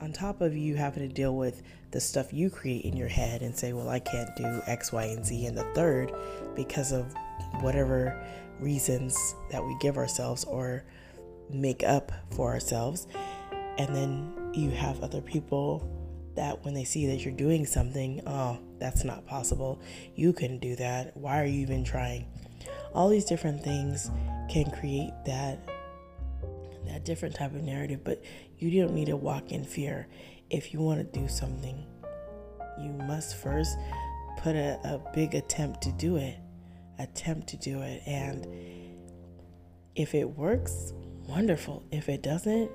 on 0.00 0.12
top 0.12 0.40
of 0.40 0.56
you 0.56 0.76
having 0.76 1.06
to 1.08 1.12
deal 1.12 1.36
with 1.36 1.62
the 1.90 2.00
stuff 2.00 2.32
you 2.32 2.50
create 2.50 2.84
in 2.84 2.96
your 2.96 3.08
head 3.08 3.42
and 3.42 3.56
say, 3.56 3.72
well, 3.72 3.88
I 3.88 3.98
can't 3.98 4.30
do 4.36 4.62
X, 4.66 4.92
Y, 4.92 5.04
and 5.04 5.24
Z, 5.24 5.46
and 5.46 5.56
the 5.56 5.64
third 5.74 6.12
because 6.54 6.92
of 6.92 7.12
whatever 7.60 8.20
reasons 8.60 9.34
that 9.50 9.64
we 9.64 9.76
give 9.80 9.96
ourselves 9.96 10.44
or 10.44 10.84
make 11.50 11.82
up 11.82 12.12
for 12.30 12.52
ourselves. 12.52 13.06
And 13.78 13.94
then 13.94 14.50
you 14.52 14.70
have 14.70 15.02
other 15.02 15.20
people 15.20 15.88
that 16.34 16.64
when 16.64 16.74
they 16.74 16.84
see 16.84 17.06
that 17.06 17.24
you're 17.24 17.34
doing 17.34 17.66
something, 17.66 18.20
oh, 18.26 18.58
that's 18.78 19.02
not 19.02 19.26
possible. 19.26 19.80
You 20.14 20.32
couldn't 20.32 20.60
do 20.60 20.76
that. 20.76 21.16
Why 21.16 21.40
are 21.40 21.46
you 21.46 21.60
even 21.60 21.84
trying? 21.84 22.26
All 22.94 23.08
these 23.08 23.24
different 23.24 23.62
things 23.62 24.10
can 24.48 24.70
create 24.70 25.12
that 25.26 25.58
that 26.86 27.04
different 27.04 27.34
type 27.34 27.54
of 27.54 27.62
narrative, 27.62 28.02
but 28.02 28.22
you 28.58 28.80
don't 28.80 28.94
need 28.94 29.06
to 29.06 29.16
walk 29.16 29.52
in 29.52 29.64
fear. 29.64 30.08
If 30.50 30.72
you 30.72 30.80
want 30.80 31.00
to 31.00 31.18
do 31.20 31.28
something, 31.28 31.84
you 32.80 32.90
must 32.90 33.36
first 33.36 33.76
put 34.38 34.56
a, 34.56 34.78
a 34.84 35.00
big 35.14 35.34
attempt 35.34 35.82
to 35.82 35.92
do 35.92 36.16
it. 36.16 36.36
Attempt 36.98 37.48
to 37.48 37.56
do 37.56 37.82
it. 37.82 38.02
And 38.06 38.46
if 39.94 40.14
it 40.14 40.24
works, 40.24 40.92
wonderful. 41.28 41.84
If 41.92 42.08
it 42.08 42.22
doesn't, 42.22 42.70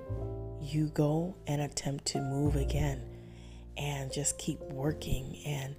you 0.61 0.87
go 0.93 1.35
and 1.47 1.61
attempt 1.61 2.05
to 2.05 2.21
move 2.21 2.55
again 2.55 3.01
and 3.75 4.13
just 4.13 4.37
keep 4.37 4.59
working 4.61 5.37
and 5.45 5.75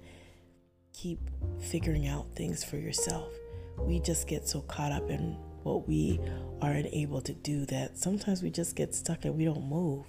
keep 0.93 1.19
figuring 1.59 2.07
out 2.07 2.27
things 2.35 2.63
for 2.63 2.77
yourself. 2.77 3.31
We 3.79 3.99
just 3.99 4.27
get 4.27 4.47
so 4.47 4.61
caught 4.61 4.91
up 4.91 5.09
in 5.09 5.37
what 5.63 5.87
we 5.87 6.19
are 6.61 6.71
unable 6.71 7.21
to 7.21 7.33
do 7.33 7.65
that 7.65 7.97
sometimes 7.97 8.41
we 8.41 8.49
just 8.49 8.75
get 8.75 8.93
stuck 8.93 9.25
and 9.25 9.35
we 9.35 9.45
don't 9.45 9.67
move. 9.67 10.05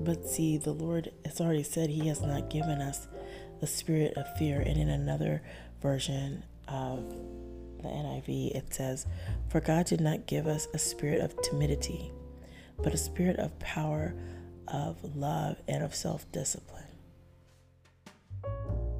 But 0.00 0.26
see, 0.26 0.58
the 0.58 0.72
Lord 0.72 1.10
has 1.24 1.40
already 1.40 1.62
said 1.62 1.90
He 1.90 2.08
has 2.08 2.20
not 2.20 2.50
given 2.50 2.80
us 2.80 3.08
a 3.60 3.66
spirit 3.66 4.14
of 4.16 4.36
fear. 4.36 4.60
And 4.60 4.78
in 4.78 4.88
another 4.88 5.42
version 5.80 6.44
of 6.68 7.08
the 7.82 7.88
NIV, 7.88 8.54
it 8.54 8.74
says, 8.74 9.06
For 9.48 9.60
God 9.60 9.86
did 9.86 10.00
not 10.00 10.26
give 10.26 10.46
us 10.46 10.68
a 10.74 10.78
spirit 10.78 11.20
of 11.20 11.40
timidity, 11.42 12.12
but 12.82 12.94
a 12.94 12.98
spirit 12.98 13.38
of 13.38 13.58
power, 13.58 14.14
of 14.68 15.16
love, 15.16 15.56
and 15.66 15.82
of 15.82 15.94
self 15.94 16.30
discipline. 16.32 16.84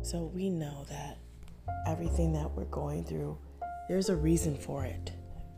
So 0.02 0.30
we 0.34 0.48
know 0.48 0.86
that 0.88 1.18
everything 1.86 2.32
that 2.32 2.50
we're 2.52 2.64
going 2.64 3.04
through, 3.04 3.38
there's 3.88 4.08
a 4.08 4.16
reason 4.16 4.56
for 4.56 4.84
it. 4.84 5.12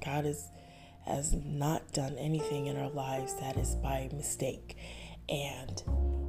God 0.04 0.24
is, 0.24 0.48
has 1.04 1.34
not 1.34 1.92
done 1.92 2.16
anything 2.16 2.66
in 2.66 2.76
our 2.76 2.90
lives 2.90 3.34
that 3.40 3.56
is 3.56 3.74
by 3.76 4.08
mistake. 4.12 4.76
And 5.28 5.82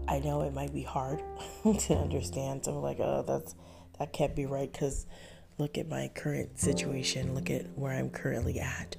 I 0.08 0.20
know 0.20 0.42
it 0.42 0.54
might 0.54 0.74
be 0.74 0.84
hard 0.84 1.22
to 1.64 1.96
understand. 1.96 2.66
So 2.66 2.80
like, 2.80 3.00
oh, 3.00 3.24
that's 3.26 3.56
that 4.00 4.14
can't 4.14 4.36
be 4.36 4.48
right 4.48 4.72
because 4.72 5.06
look 5.58 5.78
at 5.78 5.88
my 5.88 6.10
current 6.16 6.60
situation, 6.60 7.36
look 7.36 7.52
at 7.52 7.66
where 7.78 7.92
I'm 7.92 8.10
currently 8.10 8.60
at. 8.60 8.96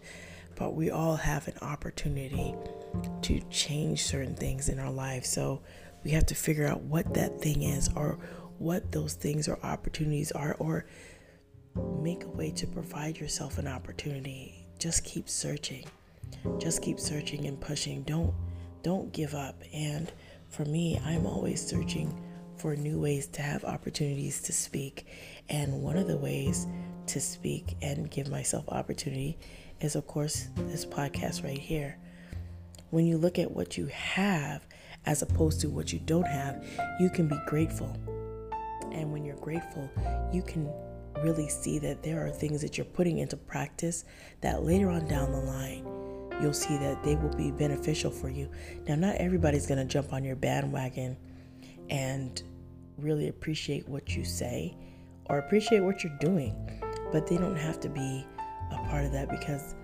But 0.54 0.74
we 0.74 0.90
all 0.90 1.16
have 1.16 1.48
an 1.48 1.58
opportunity 1.60 2.54
to 3.22 3.40
change 3.50 4.04
certain 4.04 4.36
things 4.36 4.68
in 4.68 4.78
our 4.78 4.90
lives. 4.90 5.28
So 5.28 5.62
we 6.04 6.12
have 6.12 6.26
to 6.26 6.34
figure 6.34 6.66
out 6.66 6.82
what 6.82 7.14
that 7.14 7.40
thing 7.40 7.62
is 7.62 7.90
or 7.96 8.18
what 8.58 8.92
those 8.92 9.14
things 9.14 9.48
or 9.48 9.58
opportunities 9.64 10.30
are 10.30 10.54
or 10.58 10.86
make 12.00 12.24
a 12.24 12.28
way 12.28 12.50
to 12.52 12.66
provide 12.66 13.18
yourself 13.18 13.58
an 13.58 13.66
opportunity. 13.66 14.66
Just 14.78 15.04
keep 15.04 15.28
searching. 15.28 15.84
Just 16.58 16.82
keep 16.82 16.98
searching 16.98 17.46
and 17.46 17.60
pushing. 17.60 18.02
Don't 18.02 18.34
don't 18.82 19.12
give 19.12 19.34
up. 19.34 19.62
And 19.72 20.12
for 20.48 20.64
me, 20.64 21.00
I'm 21.04 21.26
always 21.26 21.64
searching 21.64 22.20
for 22.56 22.76
new 22.76 23.00
ways 23.00 23.26
to 23.28 23.42
have 23.42 23.64
opportunities 23.64 24.40
to 24.42 24.52
speak. 24.52 25.06
And 25.48 25.82
one 25.82 25.96
of 25.96 26.08
the 26.08 26.16
ways 26.16 26.66
to 27.06 27.20
speak 27.20 27.76
and 27.80 28.10
give 28.10 28.28
myself 28.28 28.68
opportunity 28.68 29.38
is, 29.80 29.96
of 29.96 30.06
course, 30.06 30.48
this 30.56 30.84
podcast 30.84 31.44
right 31.44 31.58
here. 31.58 31.96
When 32.90 33.06
you 33.06 33.18
look 33.18 33.38
at 33.38 33.50
what 33.50 33.78
you 33.78 33.86
have 33.86 34.66
as 35.06 35.22
opposed 35.22 35.60
to 35.62 35.70
what 35.70 35.92
you 35.92 35.98
don't 36.00 36.26
have, 36.26 36.64
you 37.00 37.10
can 37.10 37.28
be 37.28 37.38
grateful. 37.46 37.96
And 38.92 39.12
when 39.12 39.24
you're 39.24 39.36
grateful, 39.36 39.90
you 40.32 40.42
can 40.42 40.70
really 41.18 41.48
see 41.48 41.78
that 41.78 42.02
there 42.02 42.24
are 42.26 42.30
things 42.30 42.60
that 42.62 42.76
you're 42.76 42.84
putting 42.84 43.18
into 43.18 43.36
practice 43.36 44.04
that 44.40 44.62
later 44.62 44.90
on 44.90 45.06
down 45.06 45.32
the 45.32 45.38
line, 45.38 45.84
you'll 46.40 46.52
see 46.52 46.76
that 46.78 47.02
they 47.02 47.16
will 47.16 47.34
be 47.34 47.50
beneficial 47.50 48.10
for 48.10 48.28
you. 48.28 48.50
Now, 48.88 48.94
not 48.94 49.16
everybody's 49.16 49.66
going 49.66 49.78
to 49.78 49.84
jump 49.84 50.12
on 50.12 50.24
your 50.24 50.36
bandwagon 50.36 51.16
and 51.90 52.42
really 52.98 53.28
appreciate 53.28 53.88
what 53.88 54.16
you 54.16 54.24
say 54.24 54.76
or 55.26 55.38
appreciate 55.38 55.80
what 55.80 56.02
you're 56.02 56.18
doing, 56.20 56.54
but 57.12 57.26
they 57.26 57.36
don't 57.36 57.56
have 57.56 57.78
to 57.80 57.88
be 57.88 58.26
a 58.72 58.88
part 58.88 59.04
of 59.04 59.12
that 59.12 59.28
because 59.28 59.74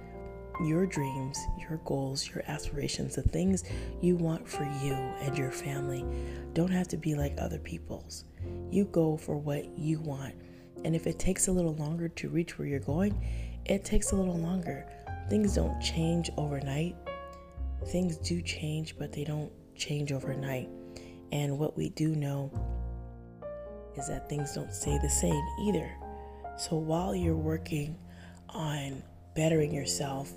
your 0.61 0.87
dreams, 0.87 1.39
your 1.59 1.79
goals, 1.85 2.29
your 2.29 2.43
aspirations, 2.49 3.15
the 3.15 3.23
things 3.23 3.65
you 4.01 4.17
want 4.17 4.49
for 4.49 4.65
you 4.83 4.93
and 4.93 5.39
your 5.39 5.53
family 5.53 6.05
don't 6.53 6.71
have 6.71 6.89
to 6.89 6.97
be 6.97 7.15
like 7.15 7.35
other 7.39 7.59
people's. 7.59 8.25
You 8.71 8.87
go 8.87 9.17
for 9.17 9.37
what 9.37 9.79
you 9.79 10.01
want. 10.01 10.35
And 10.85 10.95
if 10.95 11.07
it 11.07 11.19
takes 11.19 11.49
a 11.49 11.53
little 11.53 11.75
longer 11.75 12.09
to 12.09 12.29
reach 12.29 12.59
where 12.59 12.69
you're 12.69 12.81
going, 12.81 13.21
it 13.65 13.85
takes 13.85 14.13
a 14.13 14.17
little 14.17 14.39
longer. 14.39 14.87
Things 15.29 15.55
don't 15.55 15.81
change 15.81 16.31
overnight. 16.37 16.97
Things 17.89 18.17
do 18.17 18.41
change, 18.43 18.97
but 18.99 19.13
they 19.13 19.25
don't 19.25 19.53
change 19.77 20.13
overnight. 20.13 20.69
And 21.33 21.59
what 21.59 21.77
we 21.77 21.91
do 21.91 22.15
know 22.15 22.51
is 23.97 24.09
that 24.09 24.29
things 24.29 24.55
don't 24.55 24.73
stay 24.73 24.99
the 25.03 25.11
same 25.11 25.45
either. 25.63 25.91
So 26.57 26.77
while 26.77 27.15
you're 27.15 27.37
working 27.37 27.99
on 28.49 29.03
bettering 29.35 29.75
yourself, 29.75 30.33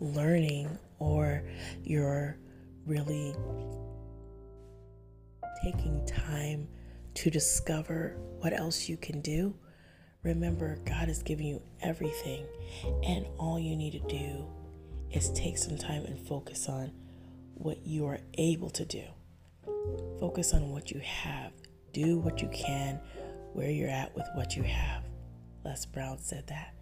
learning, 0.00 0.78
or 0.98 1.44
you're 1.84 2.36
really 2.86 3.34
taking 5.62 6.04
time 6.06 6.66
to 7.14 7.30
discover 7.30 8.16
what 8.38 8.52
else 8.52 8.88
you 8.88 8.96
can 8.96 9.20
do, 9.20 9.54
remember 10.22 10.78
God 10.84 11.08
is 11.08 11.22
giving 11.22 11.46
you 11.46 11.62
everything, 11.80 12.46
and 13.04 13.26
all 13.38 13.58
you 13.58 13.76
need 13.76 13.92
to 13.92 14.08
do 14.08 14.46
is 15.10 15.30
take 15.30 15.58
some 15.58 15.76
time 15.76 16.04
and 16.04 16.18
focus 16.18 16.68
on 16.68 16.92
what 17.54 17.84
you 17.84 18.06
are 18.06 18.18
able 18.38 18.70
to 18.70 18.84
do. 18.84 19.04
Focus 20.20 20.54
on 20.54 20.70
what 20.70 20.90
you 20.90 21.00
have. 21.00 21.52
Do 21.92 22.18
what 22.18 22.40
you 22.40 22.48
can 22.48 23.00
where 23.52 23.70
you're 23.70 23.90
at 23.90 24.14
with 24.14 24.26
what 24.34 24.56
you 24.56 24.62
have. 24.62 25.04
Les 25.64 25.84
Brown 25.84 26.18
said 26.18 26.46
that. 26.46 26.74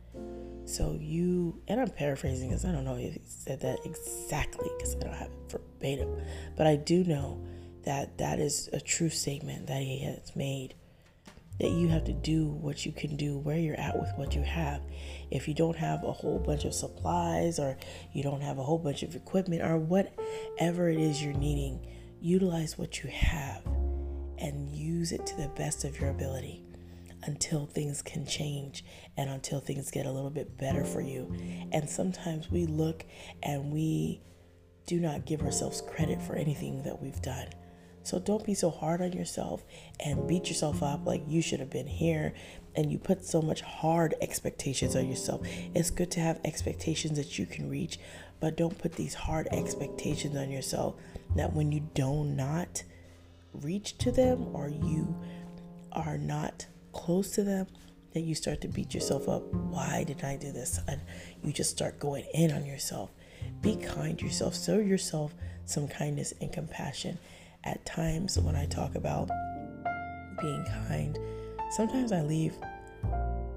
So 0.66 0.96
you, 1.00 1.60
and 1.66 1.80
I'm 1.80 1.90
paraphrasing 1.90 2.48
because 2.48 2.64
I 2.64 2.70
don't 2.70 2.84
know 2.84 2.96
if 2.96 3.14
he 3.14 3.20
said 3.24 3.60
that 3.60 3.80
exactly 3.84 4.68
because 4.76 4.94
I 4.96 5.00
don't 5.00 5.14
have 5.14 5.30
it 5.30 5.50
verbatim, 5.50 6.16
but 6.56 6.66
I 6.66 6.76
do 6.76 7.02
know 7.04 7.44
that 7.82 8.18
that 8.18 8.38
is 8.38 8.68
a 8.72 8.80
true 8.80 9.08
statement 9.08 9.66
that 9.66 9.82
he 9.82 10.00
has 10.00 10.36
made 10.36 10.74
that 11.60 11.70
you 11.70 11.88
have 11.88 12.04
to 12.04 12.12
do 12.12 12.46
what 12.46 12.86
you 12.86 12.92
can 12.92 13.16
do 13.16 13.38
where 13.38 13.58
you're 13.58 13.78
at 13.78 13.98
with 13.98 14.10
what 14.16 14.34
you 14.34 14.42
have. 14.42 14.80
If 15.30 15.46
you 15.46 15.52
don't 15.52 15.76
have 15.76 16.02
a 16.02 16.12
whole 16.12 16.38
bunch 16.38 16.64
of 16.64 16.72
supplies 16.72 17.58
or 17.58 17.76
you 18.12 18.22
don't 18.22 18.40
have 18.40 18.58
a 18.58 18.62
whole 18.62 18.78
bunch 18.78 19.02
of 19.02 19.14
equipment 19.14 19.62
or 19.62 19.76
whatever 19.76 20.88
it 20.88 20.98
is 20.98 21.22
you're 21.22 21.34
needing, 21.34 21.86
utilize 22.20 22.78
what 22.78 23.02
you 23.02 23.10
have 23.10 23.62
and 24.38 24.70
use 24.70 25.12
it 25.12 25.26
to 25.26 25.36
the 25.36 25.48
best 25.48 25.84
of 25.84 26.00
your 26.00 26.10
ability 26.10 26.64
until 27.24 27.66
things 27.66 28.00
can 28.00 28.24
change 28.24 28.82
and 29.18 29.28
until 29.28 29.60
things 29.60 29.90
get 29.90 30.06
a 30.06 30.10
little 30.10 30.30
bit 30.30 30.56
better 30.56 30.84
for 30.84 31.02
you. 31.02 31.30
And 31.72 31.88
sometimes 31.88 32.50
we 32.50 32.64
look 32.64 33.04
and 33.42 33.70
we 33.70 34.22
do 34.86 34.98
not 34.98 35.26
give 35.26 35.42
ourselves 35.42 35.82
credit 35.82 36.22
for 36.22 36.36
anything 36.36 36.82
that 36.84 37.00
we've 37.02 37.20
done. 37.20 37.48
So 38.10 38.18
don't 38.18 38.44
be 38.44 38.54
so 38.54 38.70
hard 38.70 39.00
on 39.02 39.12
yourself 39.12 39.62
and 40.00 40.26
beat 40.26 40.48
yourself 40.48 40.82
up 40.82 41.06
like 41.06 41.22
you 41.28 41.40
should 41.40 41.60
have 41.60 41.70
been 41.70 41.86
here 41.86 42.34
and 42.74 42.90
you 42.90 42.98
put 42.98 43.24
so 43.24 43.40
much 43.40 43.60
hard 43.60 44.16
expectations 44.20 44.96
on 44.96 45.08
yourself. 45.08 45.46
It's 45.76 45.92
good 45.92 46.10
to 46.10 46.20
have 46.20 46.40
expectations 46.44 47.18
that 47.18 47.38
you 47.38 47.46
can 47.46 47.70
reach, 47.70 48.00
but 48.40 48.56
don't 48.56 48.76
put 48.76 48.94
these 48.94 49.14
hard 49.14 49.46
expectations 49.52 50.36
on 50.36 50.50
yourself 50.50 50.96
that 51.36 51.52
when 51.52 51.70
you 51.70 51.88
do 51.94 52.24
not 52.24 52.82
reach 53.62 53.96
to 53.98 54.10
them 54.10 54.56
or 54.56 54.68
you 54.68 55.14
are 55.92 56.18
not 56.18 56.66
close 56.92 57.30
to 57.36 57.44
them, 57.44 57.68
that 58.12 58.22
you 58.22 58.34
start 58.34 58.60
to 58.62 58.68
beat 58.68 58.92
yourself 58.92 59.28
up. 59.28 59.44
Why 59.52 60.02
did 60.02 60.24
I 60.24 60.34
do 60.34 60.50
this? 60.50 60.80
And 60.88 61.00
you 61.44 61.52
just 61.52 61.70
start 61.70 62.00
going 62.00 62.24
in 62.34 62.50
on 62.50 62.66
yourself. 62.66 63.12
Be 63.62 63.76
kind 63.76 64.18
to 64.18 64.24
yourself. 64.24 64.60
Show 64.60 64.78
yourself 64.78 65.32
some 65.64 65.86
kindness 65.86 66.34
and 66.40 66.52
compassion. 66.52 67.16
At 67.64 67.84
times, 67.84 68.38
when 68.38 68.56
I 68.56 68.66
talk 68.66 68.94
about 68.94 69.28
being 70.40 70.64
kind, 70.86 71.18
sometimes 71.70 72.12
I 72.12 72.22
leave 72.22 72.54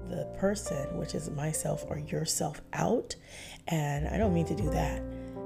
the 0.08 0.28
person, 0.38 0.96
which 0.98 1.14
is 1.14 1.30
myself 1.30 1.84
or 1.88 1.98
yourself, 1.98 2.60
out. 2.72 3.16
And 3.68 4.06
I 4.08 4.18
don't 4.18 4.34
mean 4.34 4.46
to 4.46 4.54
do 4.54 4.68
that. 4.70 5.02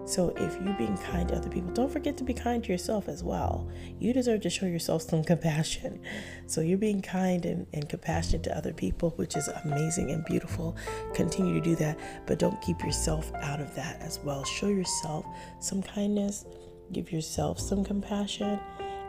So 0.09 0.31
if 0.38 0.55
you're 0.62 0.73
being 0.79 0.97
kind 0.97 1.29
to 1.29 1.37
other 1.37 1.51
people, 1.51 1.71
don't 1.73 1.92
forget 1.92 2.16
to 2.16 2.25
be 2.25 2.33
kind 2.33 2.64
to 2.64 2.73
yourself 2.73 3.09
as 3.09 3.23
well. 3.23 3.68
You 3.99 4.14
deserve 4.14 4.40
to 4.40 4.51
show 4.51 4.64
yourself 4.64 5.03
some 5.03 5.23
compassion. 5.23 6.01
So 6.47 6.62
you're 6.62 6.79
being 6.79 7.03
kind 7.03 7.44
and, 7.44 7.66
and 7.75 7.87
compassionate 7.87 8.42
to 8.44 8.57
other 8.57 8.73
people, 8.73 9.11
which 9.16 9.37
is 9.37 9.49
amazing 9.64 10.11
and 10.11 10.25
beautiful. 10.25 10.77
Continue 11.12 11.53
to 11.55 11.61
do 11.61 11.77
that, 11.77 11.99
but 12.27 12.38
don't 12.38 12.59
keep 12.62 12.83
yourself 12.83 13.31
out 13.35 13.61
of 13.61 13.75
that 13.75 14.01
as 14.01 14.18
well. 14.21 14.44
Show 14.44 14.68
yourself 14.68 15.27
some 15.61 15.83
kindness, 15.83 16.47
give 16.92 17.12
yourself 17.12 17.59
some 17.61 17.85
compassion, 17.85 18.59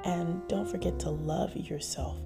and 0.03 0.47
don't 0.47 0.69
forget 0.69 0.99
to 0.99 1.09
love 1.09 1.55
yourself. 1.55 2.17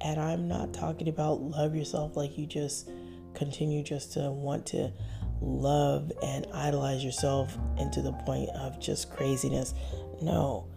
And 0.00 0.20
I'm 0.20 0.48
not 0.48 0.72
talking 0.72 1.08
about 1.08 1.40
love 1.40 1.74
yourself 1.74 2.16
like 2.16 2.36
you 2.38 2.46
just 2.46 2.90
continue 3.34 3.82
just 3.82 4.12
to 4.14 4.30
want 4.30 4.66
to 4.66 4.92
love 5.40 6.10
and 6.22 6.46
idolize 6.52 7.04
yourself 7.04 7.56
into 7.78 8.02
the 8.02 8.12
point 8.12 8.50
of 8.50 8.80
just 8.80 9.10
craziness. 9.10 9.74
No, 10.20 10.68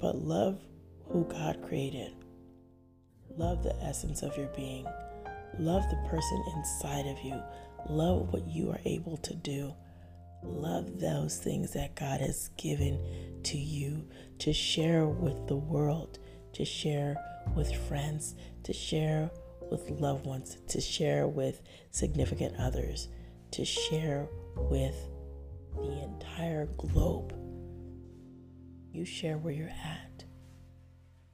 but 0.00 0.16
love 0.16 0.60
who 1.08 1.24
God 1.24 1.62
created. 1.62 2.12
Love 3.36 3.62
the 3.62 3.76
essence 3.82 4.22
of 4.22 4.36
your 4.36 4.48
being. 4.48 4.86
Love 5.58 5.82
the 5.90 6.08
person 6.08 6.44
inside 6.56 7.06
of 7.06 7.18
you. 7.22 7.40
Love 7.88 8.32
what 8.32 8.46
you 8.46 8.70
are 8.70 8.80
able 8.84 9.16
to 9.18 9.34
do. 9.34 9.74
Love 10.42 11.00
those 11.00 11.38
things 11.38 11.72
that 11.72 11.96
God 11.96 12.20
has 12.20 12.50
given 12.56 13.00
to 13.44 13.58
you 13.58 14.06
to 14.38 14.52
share 14.52 15.06
with 15.06 15.48
the 15.48 15.56
world, 15.56 16.18
to 16.54 16.64
share 16.64 17.16
with 17.54 17.74
friends, 17.88 18.34
to 18.64 18.72
share 18.72 19.30
with 19.70 19.90
loved 19.90 20.26
ones, 20.26 20.58
to 20.68 20.80
share 20.80 21.26
with 21.26 21.62
significant 21.90 22.54
others 22.58 23.08
to 23.52 23.64
share 23.64 24.28
with 24.56 24.96
the 25.74 26.02
entire 26.02 26.66
globe. 26.76 27.32
You 28.92 29.04
share 29.04 29.38
where 29.38 29.52
you're 29.52 29.68
at 29.68 30.24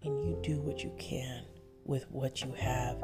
and 0.02 0.24
you 0.24 0.38
do 0.42 0.60
what 0.60 0.82
you 0.82 0.92
can 0.98 1.44
with 1.84 2.10
what 2.10 2.42
you 2.42 2.52
have 2.52 3.02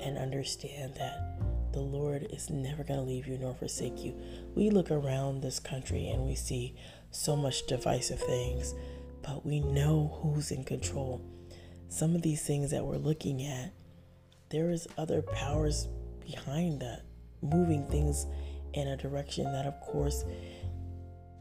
and 0.00 0.18
understand 0.18 0.94
that 0.94 1.38
the 1.74 1.80
Lord 1.80 2.28
is 2.30 2.48
never 2.48 2.84
going 2.84 3.00
to 3.00 3.04
leave 3.04 3.26
you 3.26 3.36
nor 3.36 3.54
forsake 3.54 4.02
you. 4.02 4.14
We 4.54 4.70
look 4.70 4.90
around 4.90 5.42
this 5.42 5.58
country 5.58 6.08
and 6.08 6.24
we 6.24 6.34
see 6.34 6.76
so 7.10 7.36
much 7.36 7.66
divisive 7.66 8.20
things, 8.20 8.74
but 9.22 9.44
we 9.44 9.60
know 9.60 10.20
who's 10.22 10.50
in 10.50 10.64
control. 10.64 11.20
Some 11.88 12.14
of 12.14 12.22
these 12.22 12.42
things 12.42 12.70
that 12.70 12.84
we're 12.84 12.96
looking 12.96 13.44
at, 13.44 13.72
there 14.50 14.70
is 14.70 14.86
other 14.96 15.20
powers 15.20 15.88
behind 16.24 16.80
that, 16.80 17.02
moving 17.42 17.86
things 17.88 18.26
in 18.72 18.88
a 18.88 18.96
direction 18.96 19.44
that, 19.52 19.66
of 19.66 19.80
course, 19.80 20.24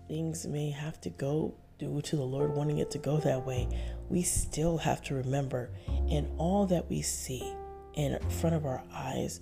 things 0.08 0.46
may 0.46 0.70
have 0.72 1.00
to 1.02 1.10
go 1.12 1.56
due 1.80 2.02
to 2.02 2.16
the 2.16 2.24
Lord 2.24 2.56
wanting 2.56 2.80
it 2.80 2.92
to 2.92 2.98
go 2.98 3.18
that 3.18 3.46
way. 3.46 3.68
We 4.10 4.22
still 4.22 4.78
have 4.78 5.02
to 5.04 5.16
remember 5.16 5.72
in 6.08 6.32
all 6.38 6.66
that 6.68 6.90
we 6.90 7.02
see 7.02 7.54
in 7.96 8.18
front 8.30 8.56
of 8.56 8.66
our 8.66 8.84
eyes, 8.94 9.40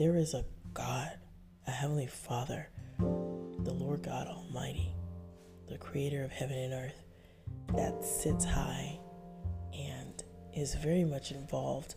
there 0.00 0.16
is 0.16 0.32
a 0.32 0.46
God, 0.72 1.10
a 1.66 1.70
Heavenly 1.70 2.06
Father, 2.06 2.70
the 2.98 3.74
Lord 3.74 4.02
God 4.02 4.28
Almighty, 4.28 4.94
the 5.68 5.76
Creator 5.76 6.24
of 6.24 6.32
heaven 6.32 6.56
and 6.56 6.72
earth, 6.72 7.04
that 7.76 8.02
sits 8.02 8.46
high 8.46 8.98
and 9.74 10.24
is 10.56 10.74
very 10.76 11.04
much 11.04 11.32
involved 11.32 11.96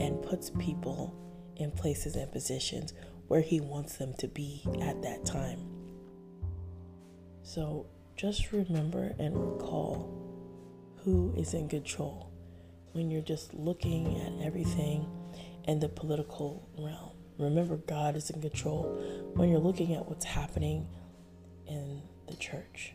and 0.00 0.20
puts 0.20 0.50
people 0.50 1.14
in 1.54 1.70
places 1.70 2.16
and 2.16 2.32
positions 2.32 2.92
where 3.28 3.40
He 3.40 3.60
wants 3.60 3.98
them 3.98 4.14
to 4.14 4.26
be 4.26 4.60
at 4.82 5.00
that 5.02 5.24
time. 5.24 5.60
So 7.44 7.86
just 8.16 8.50
remember 8.50 9.14
and 9.20 9.32
recall 9.32 10.10
who 11.04 11.32
is 11.36 11.54
in 11.54 11.68
control 11.68 12.32
when 12.94 13.12
you're 13.12 13.22
just 13.22 13.54
looking 13.54 14.20
at 14.22 14.44
everything 14.44 15.06
in 15.68 15.78
the 15.78 15.88
political 15.88 16.68
realm. 16.76 17.13
Remember, 17.38 17.76
God 17.76 18.16
is 18.16 18.30
in 18.30 18.40
control 18.40 18.84
when 19.34 19.48
you're 19.48 19.58
looking 19.58 19.94
at 19.94 20.08
what's 20.08 20.24
happening 20.24 20.86
in 21.66 22.02
the 22.28 22.36
church. 22.36 22.92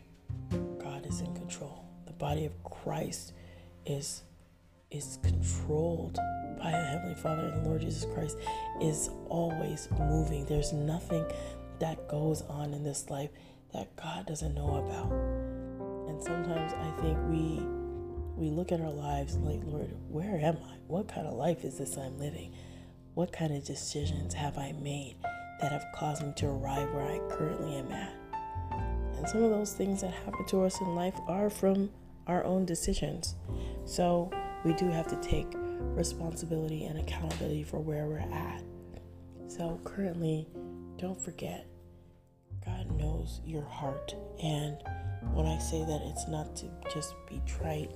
God 0.79 1.05
is 1.05 1.21
in 1.21 1.33
control. 1.35 1.85
The 2.05 2.13
body 2.13 2.45
of 2.45 2.63
Christ 2.63 3.33
is 3.85 4.23
is 4.91 5.19
controlled 5.21 6.17
by 6.57 6.71
the 6.71 6.77
Heavenly 6.77 7.15
Father 7.15 7.45
and 7.45 7.63
the 7.63 7.69
Lord 7.69 7.81
Jesus 7.81 8.05
Christ 8.11 8.37
is 8.81 9.11
always 9.27 9.87
moving. 9.99 10.45
There's 10.45 10.73
nothing 10.73 11.23
that 11.77 12.07
goes 12.07 12.41
on 12.43 12.73
in 12.73 12.83
this 12.83 13.09
life 13.09 13.29
that 13.71 13.95
God 13.95 14.25
doesn't 14.25 14.55
know 14.55 14.77
about. 14.77 15.11
And 16.09 16.21
sometimes 16.23 16.73
I 16.73 17.01
think 17.01 17.17
we 17.27 17.61
we 18.35 18.49
look 18.49 18.71
at 18.71 18.79
our 18.79 18.91
lives 18.91 19.35
like, 19.37 19.59
Lord, 19.65 19.93
where 20.07 20.39
am 20.39 20.57
I? 20.57 20.77
What 20.87 21.09
kind 21.09 21.27
of 21.27 21.33
life 21.33 21.65
is 21.65 21.77
this 21.77 21.97
I'm 21.97 22.17
living? 22.17 22.53
What 23.13 23.31
kind 23.31 23.53
of 23.53 23.65
decisions 23.65 24.33
have 24.33 24.57
I 24.57 24.73
made 24.73 25.15
that 25.61 25.71
have 25.71 25.85
caused 25.93 26.23
me 26.23 26.33
to 26.37 26.47
arrive 26.47 26.93
where 26.93 27.03
I 27.03 27.19
currently 27.29 27.75
am 27.75 27.91
at? 27.91 28.13
And 29.17 29.27
some 29.27 29.43
of 29.43 29.49
those 29.49 29.73
things 29.73 30.01
that 30.01 30.13
happen 30.13 30.45
to 30.45 30.63
us 30.63 30.79
in 30.79 30.95
life 30.95 31.15
are 31.27 31.49
from 31.49 31.89
our 32.27 32.45
own 32.45 32.65
decisions. 32.65 33.35
So 33.85 34.31
we 34.63 34.73
do 34.73 34.87
have 34.89 35.07
to 35.07 35.15
take 35.17 35.47
responsibility 35.79 36.85
and 36.85 36.99
accountability 36.99 37.63
for 37.63 37.79
where 37.79 38.05
we're 38.05 38.19
at. 38.19 38.63
So, 39.47 39.79
currently, 39.83 40.47
don't 40.97 41.19
forget, 41.19 41.65
God 42.63 42.91
knows 42.91 43.41
your 43.45 43.63
heart. 43.63 44.13
And 44.43 44.77
when 45.33 45.47
I 45.47 45.57
say 45.57 45.79
that, 45.79 46.01
it's 46.05 46.27
not 46.27 46.55
to 46.57 46.67
just 46.93 47.15
be 47.27 47.41
trite 47.47 47.91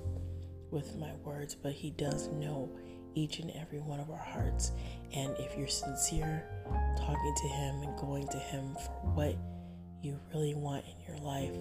with 0.70 0.96
my 0.96 1.12
words, 1.24 1.54
but 1.54 1.72
He 1.72 1.90
does 1.90 2.28
know 2.28 2.68
each 3.14 3.38
and 3.38 3.50
every 3.52 3.78
one 3.78 4.00
of 4.00 4.10
our 4.10 4.18
hearts. 4.18 4.72
And 5.14 5.36
if 5.38 5.56
you're 5.56 5.68
sincere, 5.68 6.44
talking 6.96 7.34
to 7.36 7.48
Him 7.48 7.82
and 7.82 7.96
going 7.98 8.26
to 8.28 8.38
Him 8.38 8.74
for 8.74 8.92
what 9.14 9.36
you 10.02 10.18
really 10.32 10.54
want 10.54 10.84
in 10.86 11.00
your 11.06 11.22
life, 11.22 11.54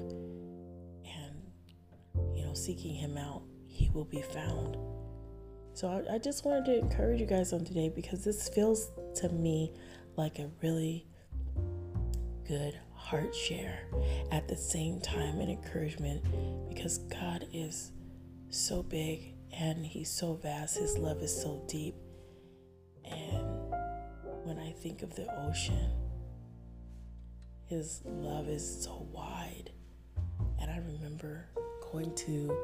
and 1.05 1.35
you 2.35 2.43
know, 2.43 2.53
seeking 2.53 2.95
Him 2.95 3.17
out, 3.17 3.43
He 3.67 3.89
will 3.91 4.05
be 4.05 4.21
found. 4.21 4.77
So 5.75 5.87
I, 5.87 6.15
I 6.15 6.17
just 6.17 6.45
wanted 6.45 6.65
to 6.65 6.79
encourage 6.79 7.19
you 7.19 7.25
guys 7.25 7.53
on 7.53 7.63
today 7.63 7.89
because 7.89 8.23
this 8.23 8.49
feels 8.49 8.89
to 9.15 9.29
me 9.29 9.73
like 10.17 10.39
a 10.39 10.49
really 10.61 11.07
good 12.47 12.79
heart 12.93 13.33
share 13.35 13.87
at 14.31 14.47
the 14.47 14.55
same 14.55 14.99
time 14.99 15.39
an 15.39 15.49
encouragement 15.49 16.23
because 16.69 16.99
God 16.99 17.47
is 17.53 17.91
so 18.49 18.83
big 18.83 19.35
and 19.51 19.85
He's 19.85 20.09
so 20.09 20.33
vast. 20.35 20.77
His 20.77 20.97
love 20.97 21.21
is 21.21 21.35
so 21.35 21.63
deep. 21.67 21.95
When 24.43 24.59
I 24.59 24.71
think 24.71 25.03
of 25.03 25.15
the 25.15 25.27
ocean, 25.47 25.89
His 27.65 28.01
love 28.03 28.49
is 28.49 28.83
so 28.83 29.07
wide. 29.11 29.71
And 30.59 30.69
I 30.69 30.77
remember 30.77 31.47
going 31.93 32.13
to 32.15 32.57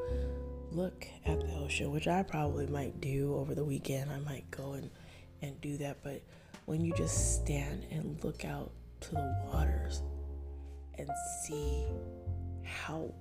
look 0.71 1.07
at 1.25 1.39
the 1.39 1.53
ocean, 1.55 1.91
which 1.91 2.07
I 2.07 2.23
probably 2.23 2.67
might 2.67 2.99
do 2.99 3.35
over 3.35 3.55
the 3.55 3.63
weekend. 3.63 4.11
I 4.11 4.19
might 4.19 4.49
go 4.51 4.73
and, 4.73 4.89
and 5.41 5.59
do 5.61 5.77
that. 5.77 6.03
But 6.03 6.21
when 6.65 6.83
you 6.83 6.93
just 6.95 7.41
stand 7.41 7.85
and 7.91 8.21
look 8.23 8.43
out 8.43 8.71
to 9.01 9.11
the 9.11 9.41
waters 9.45 10.01
and 10.97 11.09
see 11.45 11.85
how 12.63 13.13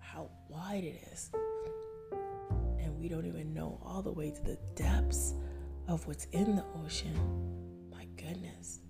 how 0.00 0.30
wide 0.48 0.84
it 0.84 1.02
is, 1.12 1.30
and 2.80 2.98
we 2.98 3.08
don't 3.08 3.26
even 3.26 3.52
know 3.52 3.78
all 3.84 4.00
the 4.00 4.12
way 4.12 4.30
to 4.30 4.40
the 4.42 4.58
depths 4.74 5.34
of 5.88 6.06
what's 6.06 6.26
in 6.26 6.56
the 6.56 6.64
ocean. 6.84 7.16
My 7.90 8.04
goodness. 8.16 8.80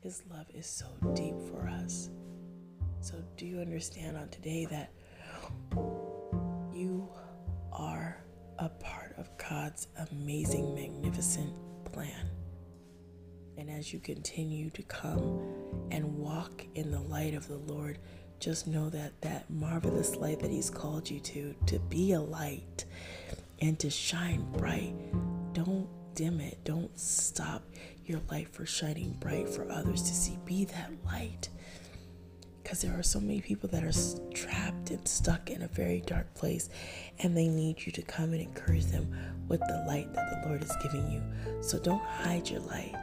His 0.00 0.22
love 0.30 0.46
is 0.52 0.66
so 0.66 0.86
deep 1.14 1.34
for 1.50 1.68
us. 1.68 2.10
So, 3.00 3.14
do 3.36 3.46
you 3.46 3.60
understand 3.60 4.16
on 4.16 4.28
today 4.30 4.66
that 4.66 4.92
you 6.74 7.08
are 7.72 8.24
a 8.58 8.68
part 8.68 9.14
of 9.18 9.30
God's 9.36 9.88
amazing, 10.10 10.74
magnificent 10.74 11.52
plan. 11.84 12.30
And 13.56 13.70
as 13.70 13.92
you 13.92 14.00
continue 14.00 14.70
to 14.70 14.82
come 14.82 15.40
and 15.90 16.18
walk 16.18 16.66
in 16.74 16.90
the 16.90 17.00
light 17.00 17.34
of 17.34 17.46
the 17.46 17.56
Lord, 17.56 17.98
just 18.40 18.66
know 18.66 18.90
that 18.90 19.20
that 19.22 19.48
marvelous 19.48 20.16
light 20.16 20.40
that 20.40 20.50
He's 20.50 20.70
called 20.70 21.08
you 21.08 21.20
to, 21.20 21.54
to 21.66 21.78
be 21.78 22.12
a 22.12 22.20
light 22.20 22.84
and 23.60 23.78
to 23.80 23.90
shine 23.90 24.46
bright, 24.52 24.94
don't 25.52 25.88
dim 26.14 26.40
it. 26.40 26.58
Don't 26.64 26.96
stop 26.98 27.62
your 28.06 28.20
light 28.30 28.48
for 28.48 28.66
shining 28.66 29.12
bright 29.20 29.48
for 29.48 29.70
others 29.70 30.02
to 30.02 30.14
see. 30.14 30.38
Be 30.44 30.64
that 30.66 30.90
light. 31.04 31.48
Because 32.62 32.80
there 32.80 32.98
are 32.98 33.02
so 33.02 33.20
many 33.20 33.40
people 33.40 33.68
that 33.70 33.84
are 33.84 33.92
trapped 34.32 34.90
and 34.90 35.06
stuck 35.06 35.50
in 35.50 35.62
a 35.62 35.68
very 35.68 36.00
dark 36.00 36.32
place, 36.34 36.70
and 37.18 37.36
they 37.36 37.46
need 37.46 37.84
you 37.84 37.92
to 37.92 38.02
come 38.02 38.32
and 38.32 38.40
encourage 38.40 38.86
them 38.86 39.14
with 39.48 39.60
the 39.60 39.84
light 39.86 40.12
that 40.14 40.42
the 40.42 40.48
Lord 40.48 40.62
is 40.62 40.72
giving 40.82 41.10
you. 41.10 41.22
So 41.62 41.78
don't 41.78 42.02
hide 42.02 42.48
your 42.48 42.60
light, 42.60 42.94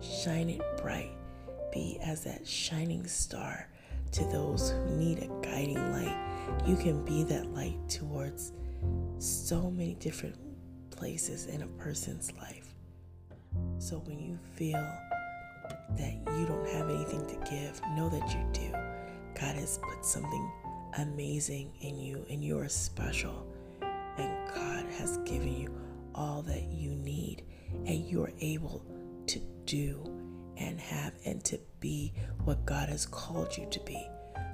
shine 0.00 0.50
it 0.50 0.62
bright. 0.80 1.10
Be 1.72 1.98
as 2.02 2.22
that 2.24 2.46
shining 2.46 3.06
star 3.06 3.68
to 4.12 4.24
those 4.26 4.70
who 4.70 4.96
need 4.96 5.18
a 5.18 5.28
guiding 5.44 5.92
light. 5.92 6.16
You 6.66 6.76
can 6.76 7.04
be 7.04 7.24
that 7.24 7.52
light 7.52 7.76
towards 7.88 8.52
so 9.18 9.70
many 9.70 9.94
different 9.94 10.36
places 10.90 11.46
in 11.46 11.62
a 11.62 11.66
person's 11.66 12.32
life. 12.34 12.74
So 13.78 13.98
when 13.98 14.18
you 14.18 14.38
feel 14.54 14.86
that 15.96 16.14
you 16.38 16.46
don't 16.46 16.68
have 16.68 16.88
anything 16.88 17.26
to 17.26 17.50
give, 17.50 17.80
know 17.96 18.08
that 18.08 18.28
you 18.30 18.46
do. 18.52 18.70
God 19.40 19.54
has 19.56 19.78
put 19.78 20.04
something 20.04 20.50
amazing 20.98 21.72
in 21.80 21.98
you, 21.98 22.24
and 22.30 22.44
you 22.44 22.58
are 22.58 22.68
special. 22.68 23.46
And 23.80 24.54
God 24.54 24.84
has 24.98 25.18
given 25.18 25.56
you 25.56 25.74
all 26.14 26.42
that 26.42 26.64
you 26.64 26.90
need, 26.90 27.44
and 27.86 28.04
you 28.04 28.22
are 28.22 28.32
able 28.40 28.84
to 29.26 29.40
do 29.64 30.04
and 30.56 30.80
have 30.80 31.14
and 31.24 31.42
to 31.44 31.58
be 31.78 32.12
what 32.44 32.66
God 32.66 32.88
has 32.88 33.06
called 33.06 33.56
you 33.56 33.66
to 33.70 33.80
be. 33.80 34.06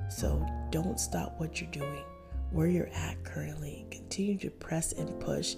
So 0.09 0.47
don't 0.71 1.01
stop 1.01 1.39
what 1.39 1.61
you're 1.61 1.71
doing, 1.71 2.05
where 2.57 2.66
you're 2.66 2.88
at 2.95 3.23
currently. 3.23 3.87
Continue 3.90 4.38
to 4.38 4.51
press 4.51 4.92
and 4.92 5.21
push. 5.21 5.57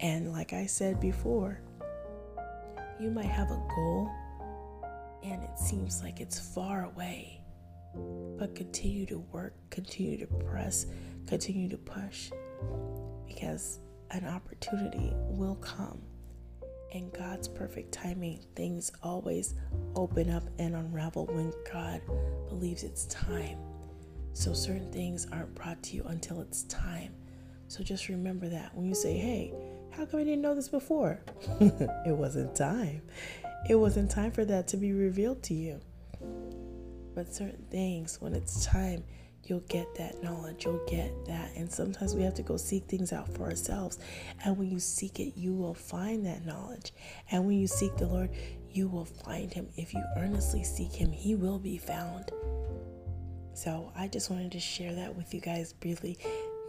And 0.00 0.32
like 0.32 0.52
I 0.52 0.66
said 0.66 1.00
before, 1.00 1.60
you 3.00 3.10
might 3.10 3.24
have 3.24 3.50
a 3.50 3.62
goal 3.74 4.10
and 5.22 5.42
it 5.42 5.58
seems 5.58 6.02
like 6.02 6.20
it's 6.20 6.38
far 6.38 6.84
away. 6.84 7.40
But 8.38 8.54
continue 8.54 9.06
to 9.06 9.18
work, 9.32 9.54
continue 9.70 10.18
to 10.18 10.26
press, 10.26 10.86
continue 11.26 11.68
to 11.70 11.78
push 11.78 12.30
because 13.26 13.80
an 14.10 14.26
opportunity 14.26 15.12
will 15.14 15.56
come. 15.56 16.02
In 16.92 17.08
God's 17.10 17.48
perfect 17.48 17.92
timing, 17.92 18.40
things 18.56 18.92
always 19.02 19.54
open 19.96 20.28
up 20.28 20.42
and 20.58 20.74
unravel 20.74 21.26
when 21.26 21.52
God 21.72 22.02
believes 22.48 22.82
it's 22.82 23.06
time. 23.06 23.58
So, 24.32 24.52
certain 24.54 24.90
things 24.92 25.26
aren't 25.32 25.54
brought 25.54 25.82
to 25.84 25.96
you 25.96 26.04
until 26.04 26.40
it's 26.40 26.64
time. 26.64 27.14
So, 27.68 27.82
just 27.82 28.08
remember 28.08 28.48
that 28.48 28.74
when 28.74 28.86
you 28.86 28.94
say, 28.94 29.16
Hey, 29.16 29.52
how 29.90 30.06
come 30.06 30.20
I 30.20 30.24
didn't 30.24 30.42
know 30.42 30.54
this 30.54 30.68
before? 30.68 31.20
it 31.60 32.16
wasn't 32.16 32.54
time. 32.54 33.02
It 33.68 33.74
wasn't 33.74 34.10
time 34.10 34.30
for 34.30 34.44
that 34.44 34.68
to 34.68 34.76
be 34.76 34.92
revealed 34.92 35.42
to 35.44 35.54
you. 35.54 35.80
But 37.14 37.34
certain 37.34 37.66
things, 37.70 38.20
when 38.20 38.32
it's 38.32 38.64
time, 38.64 39.04
you'll 39.44 39.60
get 39.60 39.94
that 39.96 40.22
knowledge, 40.22 40.64
you'll 40.64 40.84
get 40.86 41.12
that. 41.26 41.50
And 41.56 41.70
sometimes 41.70 42.14
we 42.14 42.22
have 42.22 42.34
to 42.34 42.42
go 42.42 42.56
seek 42.56 42.84
things 42.84 43.12
out 43.12 43.28
for 43.34 43.44
ourselves. 43.44 43.98
And 44.44 44.56
when 44.56 44.70
you 44.70 44.78
seek 44.78 45.18
it, 45.18 45.36
you 45.36 45.52
will 45.52 45.74
find 45.74 46.24
that 46.26 46.46
knowledge. 46.46 46.92
And 47.30 47.46
when 47.46 47.58
you 47.58 47.66
seek 47.66 47.96
the 47.96 48.06
Lord, 48.06 48.30
you 48.70 48.88
will 48.88 49.04
find 49.04 49.52
Him. 49.52 49.68
If 49.76 49.92
you 49.92 50.02
earnestly 50.16 50.62
seek 50.62 50.92
Him, 50.92 51.10
He 51.10 51.34
will 51.34 51.58
be 51.58 51.78
found. 51.78 52.30
So 53.60 53.92
I 53.94 54.08
just 54.08 54.30
wanted 54.30 54.52
to 54.52 54.58
share 54.58 54.94
that 54.94 55.14
with 55.14 55.34
you 55.34 55.40
guys 55.42 55.74
briefly. 55.74 56.16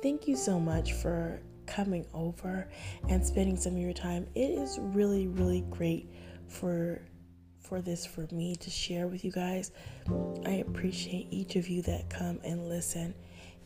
Thank 0.03 0.27
you 0.27 0.35
so 0.35 0.59
much 0.59 0.91
for 0.91 1.41
coming 1.65 2.05
over 2.13 2.69
and 3.07 3.25
spending 3.25 3.55
some 3.55 3.75
of 3.75 3.79
your 3.79 3.93
time. 3.93 4.27
It 4.35 4.49
is 4.49 4.77
really, 4.77 5.27
really 5.27 5.61
great 5.69 6.09
for 6.49 7.01
for 7.61 7.79
this 7.79 8.05
for 8.05 8.27
me 8.33 8.57
to 8.57 8.69
share 8.69 9.07
with 9.07 9.23
you 9.23 9.31
guys. 9.31 9.71
I 10.45 10.65
appreciate 10.67 11.27
each 11.31 11.55
of 11.55 11.69
you 11.69 11.81
that 11.83 12.09
come 12.09 12.41
and 12.43 12.67
listen. 12.67 13.15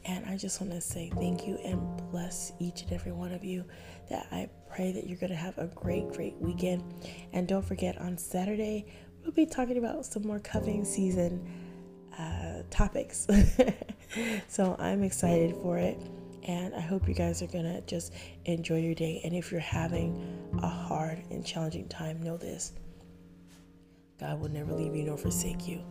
And 0.04 0.24
I 0.28 0.38
just 0.38 0.62
want 0.62 0.72
to 0.74 0.82
say 0.82 1.12
thank 1.16 1.48
you 1.48 1.58
and 1.66 1.82
bless 2.12 2.52
each 2.60 2.84
and 2.84 2.94
every 2.94 3.12
one 3.12 3.34
of 3.34 3.44
you. 3.44 3.66
That 4.08 4.28
I 4.32 4.50
pray 4.70 4.92
that 4.92 5.08
you're 5.08 5.18
going 5.18 5.32
to 5.32 5.36
have 5.36 5.58
a 5.58 5.66
great, 5.66 6.10
great 6.10 6.36
weekend. 6.38 6.84
And 7.34 7.48
don't 7.48 7.66
forget, 7.66 8.00
on 8.00 8.20
Saturday, 8.20 8.86
we'll 9.24 9.32
be 9.32 9.48
talking 9.48 9.80
about 9.80 10.06
some 10.06 10.28
more 10.28 10.38
cuffing 10.38 10.86
season 10.86 11.65
uh, 12.20 12.64
topics. 12.70 13.28
so 14.48 14.76
I'm 14.80 15.04
excited 15.04 15.56
for 15.62 15.78
it. 15.78 16.00
And 16.48 16.76
I 16.76 16.80
hope 16.80 17.08
you 17.08 17.16
guys 17.16 17.42
are 17.42 17.48
going 17.48 17.66
to 17.66 17.82
just 17.82 18.14
enjoy 18.46 18.80
your 18.80 18.94
day. 18.94 19.20
And 19.24 19.34
if 19.34 19.52
you're 19.52 19.60
having 19.60 20.40
a 20.62 20.68
hard 20.68 21.24
and 21.32 21.44
challenging 21.44 21.88
time, 21.88 22.22
know 22.22 22.38
this 22.38 22.74
God 24.20 24.40
will 24.40 24.50
never 24.50 24.74
leave 24.74 24.96
you 24.96 25.04
nor 25.04 25.18
forsake 25.18 25.68
you. 25.68 25.84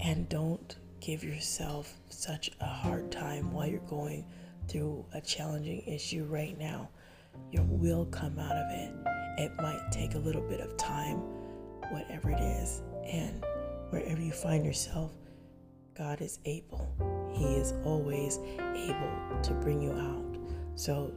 And 0.00 0.28
don't 0.28 0.76
give 1.00 1.22
yourself 1.22 1.94
such 2.08 2.50
a 2.60 2.66
hard 2.66 3.12
time 3.12 3.52
while 3.52 3.66
you're 3.66 3.80
going 3.80 4.26
through 4.68 5.04
a 5.12 5.20
challenging 5.20 5.82
issue 5.86 6.24
right 6.24 6.58
now. 6.58 6.88
You 7.52 7.62
will 7.62 8.06
come 8.06 8.38
out 8.38 8.56
of 8.56 8.66
it. 8.70 8.92
It 9.38 9.52
might 9.56 9.90
take 9.92 10.14
a 10.14 10.18
little 10.18 10.42
bit 10.42 10.60
of 10.60 10.76
time, 10.76 11.18
whatever 11.90 12.30
it 12.30 12.40
is. 12.40 12.82
And 13.04 13.44
wherever 13.90 14.20
you 14.20 14.32
find 14.32 14.64
yourself, 14.64 15.12
God 15.96 16.20
is 16.20 16.40
able. 16.44 16.88
He 17.32 17.54
is 17.54 17.72
always 17.84 18.38
able 18.58 19.40
to 19.42 19.52
bring 19.62 19.80
you 19.80 19.92
out. 19.92 20.24
So 20.74 21.12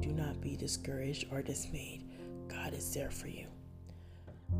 do 0.00 0.10
not 0.12 0.40
be 0.40 0.56
discouraged 0.56 1.26
or 1.30 1.42
dismayed. 1.42 2.04
God 2.48 2.72
is 2.72 2.92
there 2.94 3.10
for 3.10 3.28
you. 3.28 3.46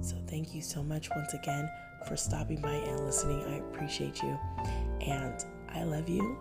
So 0.03 0.17
thank 0.27 0.55
you 0.55 0.61
so 0.61 0.83
much 0.83 1.09
once 1.11 1.33
again 1.33 1.69
for 2.07 2.17
stopping 2.17 2.61
by 2.61 2.75
and 2.75 3.07
listening. 3.07 3.43
I 3.45 3.57
appreciate 3.57 4.23
you. 4.23 4.39
And 5.01 5.43
I 5.71 5.85
love 5.85 6.09
you 6.09 6.39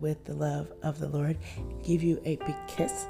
with 0.00 0.24
the 0.24 0.34
love 0.34 0.72
of 0.82 0.98
the 0.98 1.08
Lord. 1.08 1.38
Give 1.84 2.02
you 2.02 2.20
a 2.24 2.36
big 2.36 2.56
kiss. 2.66 3.06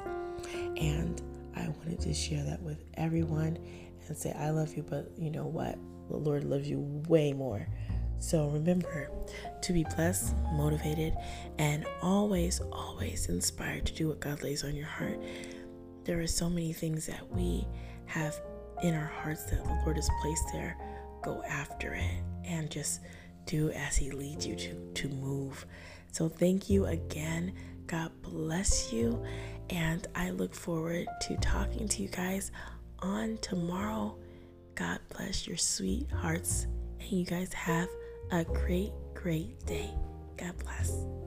And 0.77 1.19
I 1.55 1.67
wanted 1.67 1.99
to 2.01 2.13
share 2.13 2.43
that 2.43 2.61
with 2.61 2.83
everyone 2.93 3.57
and 4.07 4.17
say, 4.17 4.33
I 4.33 4.51
love 4.51 4.75
you, 4.75 4.83
but 4.83 5.11
you 5.17 5.31
know 5.31 5.47
what? 5.47 5.77
The 6.09 6.17
Lord 6.17 6.43
loves 6.43 6.69
you 6.69 6.79
way 7.07 7.33
more. 7.33 7.67
So 8.21 8.47
remember 8.49 9.09
to 9.61 9.73
be 9.73 9.83
blessed, 9.95 10.35
motivated, 10.53 11.17
and 11.57 11.85
always, 12.03 12.61
always 12.71 13.27
inspired 13.29 13.87
to 13.87 13.93
do 13.93 14.09
what 14.09 14.19
God 14.19 14.43
lays 14.43 14.63
on 14.63 14.75
your 14.75 14.85
heart. 14.85 15.19
There 16.03 16.21
are 16.21 16.27
so 16.27 16.47
many 16.47 16.71
things 16.71 17.07
that 17.07 17.27
we 17.31 17.67
have 18.05 18.39
in 18.83 18.93
our 18.93 19.07
hearts 19.07 19.45
that 19.45 19.63
the 19.63 19.69
Lord 19.83 19.95
has 19.95 20.09
placed 20.21 20.45
there. 20.53 20.77
Go 21.23 21.43
after 21.49 21.95
it 21.95 22.23
and 22.45 22.69
just 22.69 23.01
do 23.45 23.71
as 23.71 23.97
He 23.97 24.11
leads 24.11 24.45
you 24.45 24.55
to, 24.55 24.91
to 24.93 25.09
move. 25.09 25.65
So 26.11 26.29
thank 26.29 26.69
you 26.69 26.85
again. 26.85 27.53
God 27.87 28.11
bless 28.21 28.93
you. 28.93 29.25
And 29.71 30.07
I 30.13 30.29
look 30.29 30.53
forward 30.53 31.07
to 31.21 31.37
talking 31.37 31.87
to 31.87 32.03
you 32.03 32.09
guys 32.09 32.51
on 32.99 33.39
tomorrow. 33.41 34.15
God 34.75 34.99
bless 35.09 35.47
your 35.47 35.57
sweet 35.57 36.09
hearts. 36.11 36.67
And 36.99 37.11
you 37.11 37.25
guys 37.25 37.51
have 37.53 37.89
a 38.31 38.43
great, 38.45 38.91
great 39.13 39.59
day. 39.65 39.91
God 40.37 40.57
bless. 40.63 41.20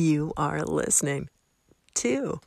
You 0.00 0.32
are 0.36 0.62
listening 0.62 1.28
to 1.94 2.38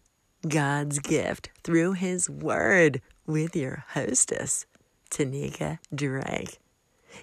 God's 0.48 1.00
gift 1.00 1.50
through 1.66 1.92
His 1.94 2.30
Word 2.30 3.02
with 3.28 3.58
your 3.58 3.84
hostess, 3.90 4.66
Tanika 5.10 5.80
Drake. 5.94 6.60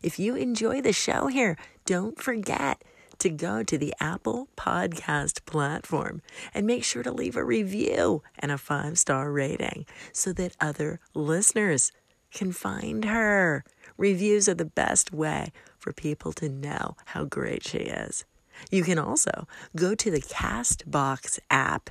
If 0.02 0.18
you 0.18 0.36
enjoy 0.36 0.82
the 0.82 0.92
show 0.92 1.28
here, 1.28 1.56
don't 1.86 2.20
forget 2.20 2.84
to 3.20 3.30
go 3.30 3.62
to 3.62 3.78
the 3.78 3.94
Apple 4.00 4.48
Podcast 4.54 5.46
platform 5.46 6.20
and 6.52 6.66
make 6.66 6.84
sure 6.84 7.02
to 7.02 7.10
leave 7.10 7.34
a 7.34 7.42
review 7.42 8.22
and 8.38 8.52
a 8.52 8.58
five 8.58 8.98
star 8.98 9.32
rating 9.32 9.86
so 10.12 10.34
that 10.34 10.58
other 10.60 11.00
listeners 11.14 11.90
can 12.34 12.52
find 12.52 13.06
her. 13.06 13.64
Reviews 13.96 14.46
are 14.46 14.52
the 14.52 14.66
best 14.66 15.10
way 15.10 15.52
for 15.78 15.94
people 15.94 16.34
to 16.34 16.50
know 16.50 16.96
how 17.06 17.24
great 17.24 17.66
she 17.66 17.78
is. 17.78 18.26
You 18.70 18.82
can 18.82 18.98
also 18.98 19.46
go 19.76 19.94
to 19.94 20.10
the 20.10 20.20
Castbox 20.20 21.38
app 21.50 21.90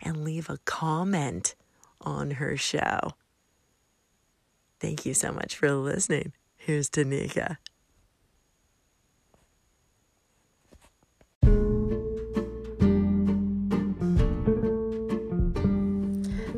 and 0.00 0.24
leave 0.24 0.50
a 0.50 0.58
comment 0.64 1.54
on 2.00 2.32
her 2.32 2.56
show. 2.56 3.12
Thank 4.80 5.06
you 5.06 5.14
so 5.14 5.32
much 5.32 5.56
for 5.56 5.72
listening. 5.72 6.32
Here's 6.56 6.90
Tanika. 6.90 7.56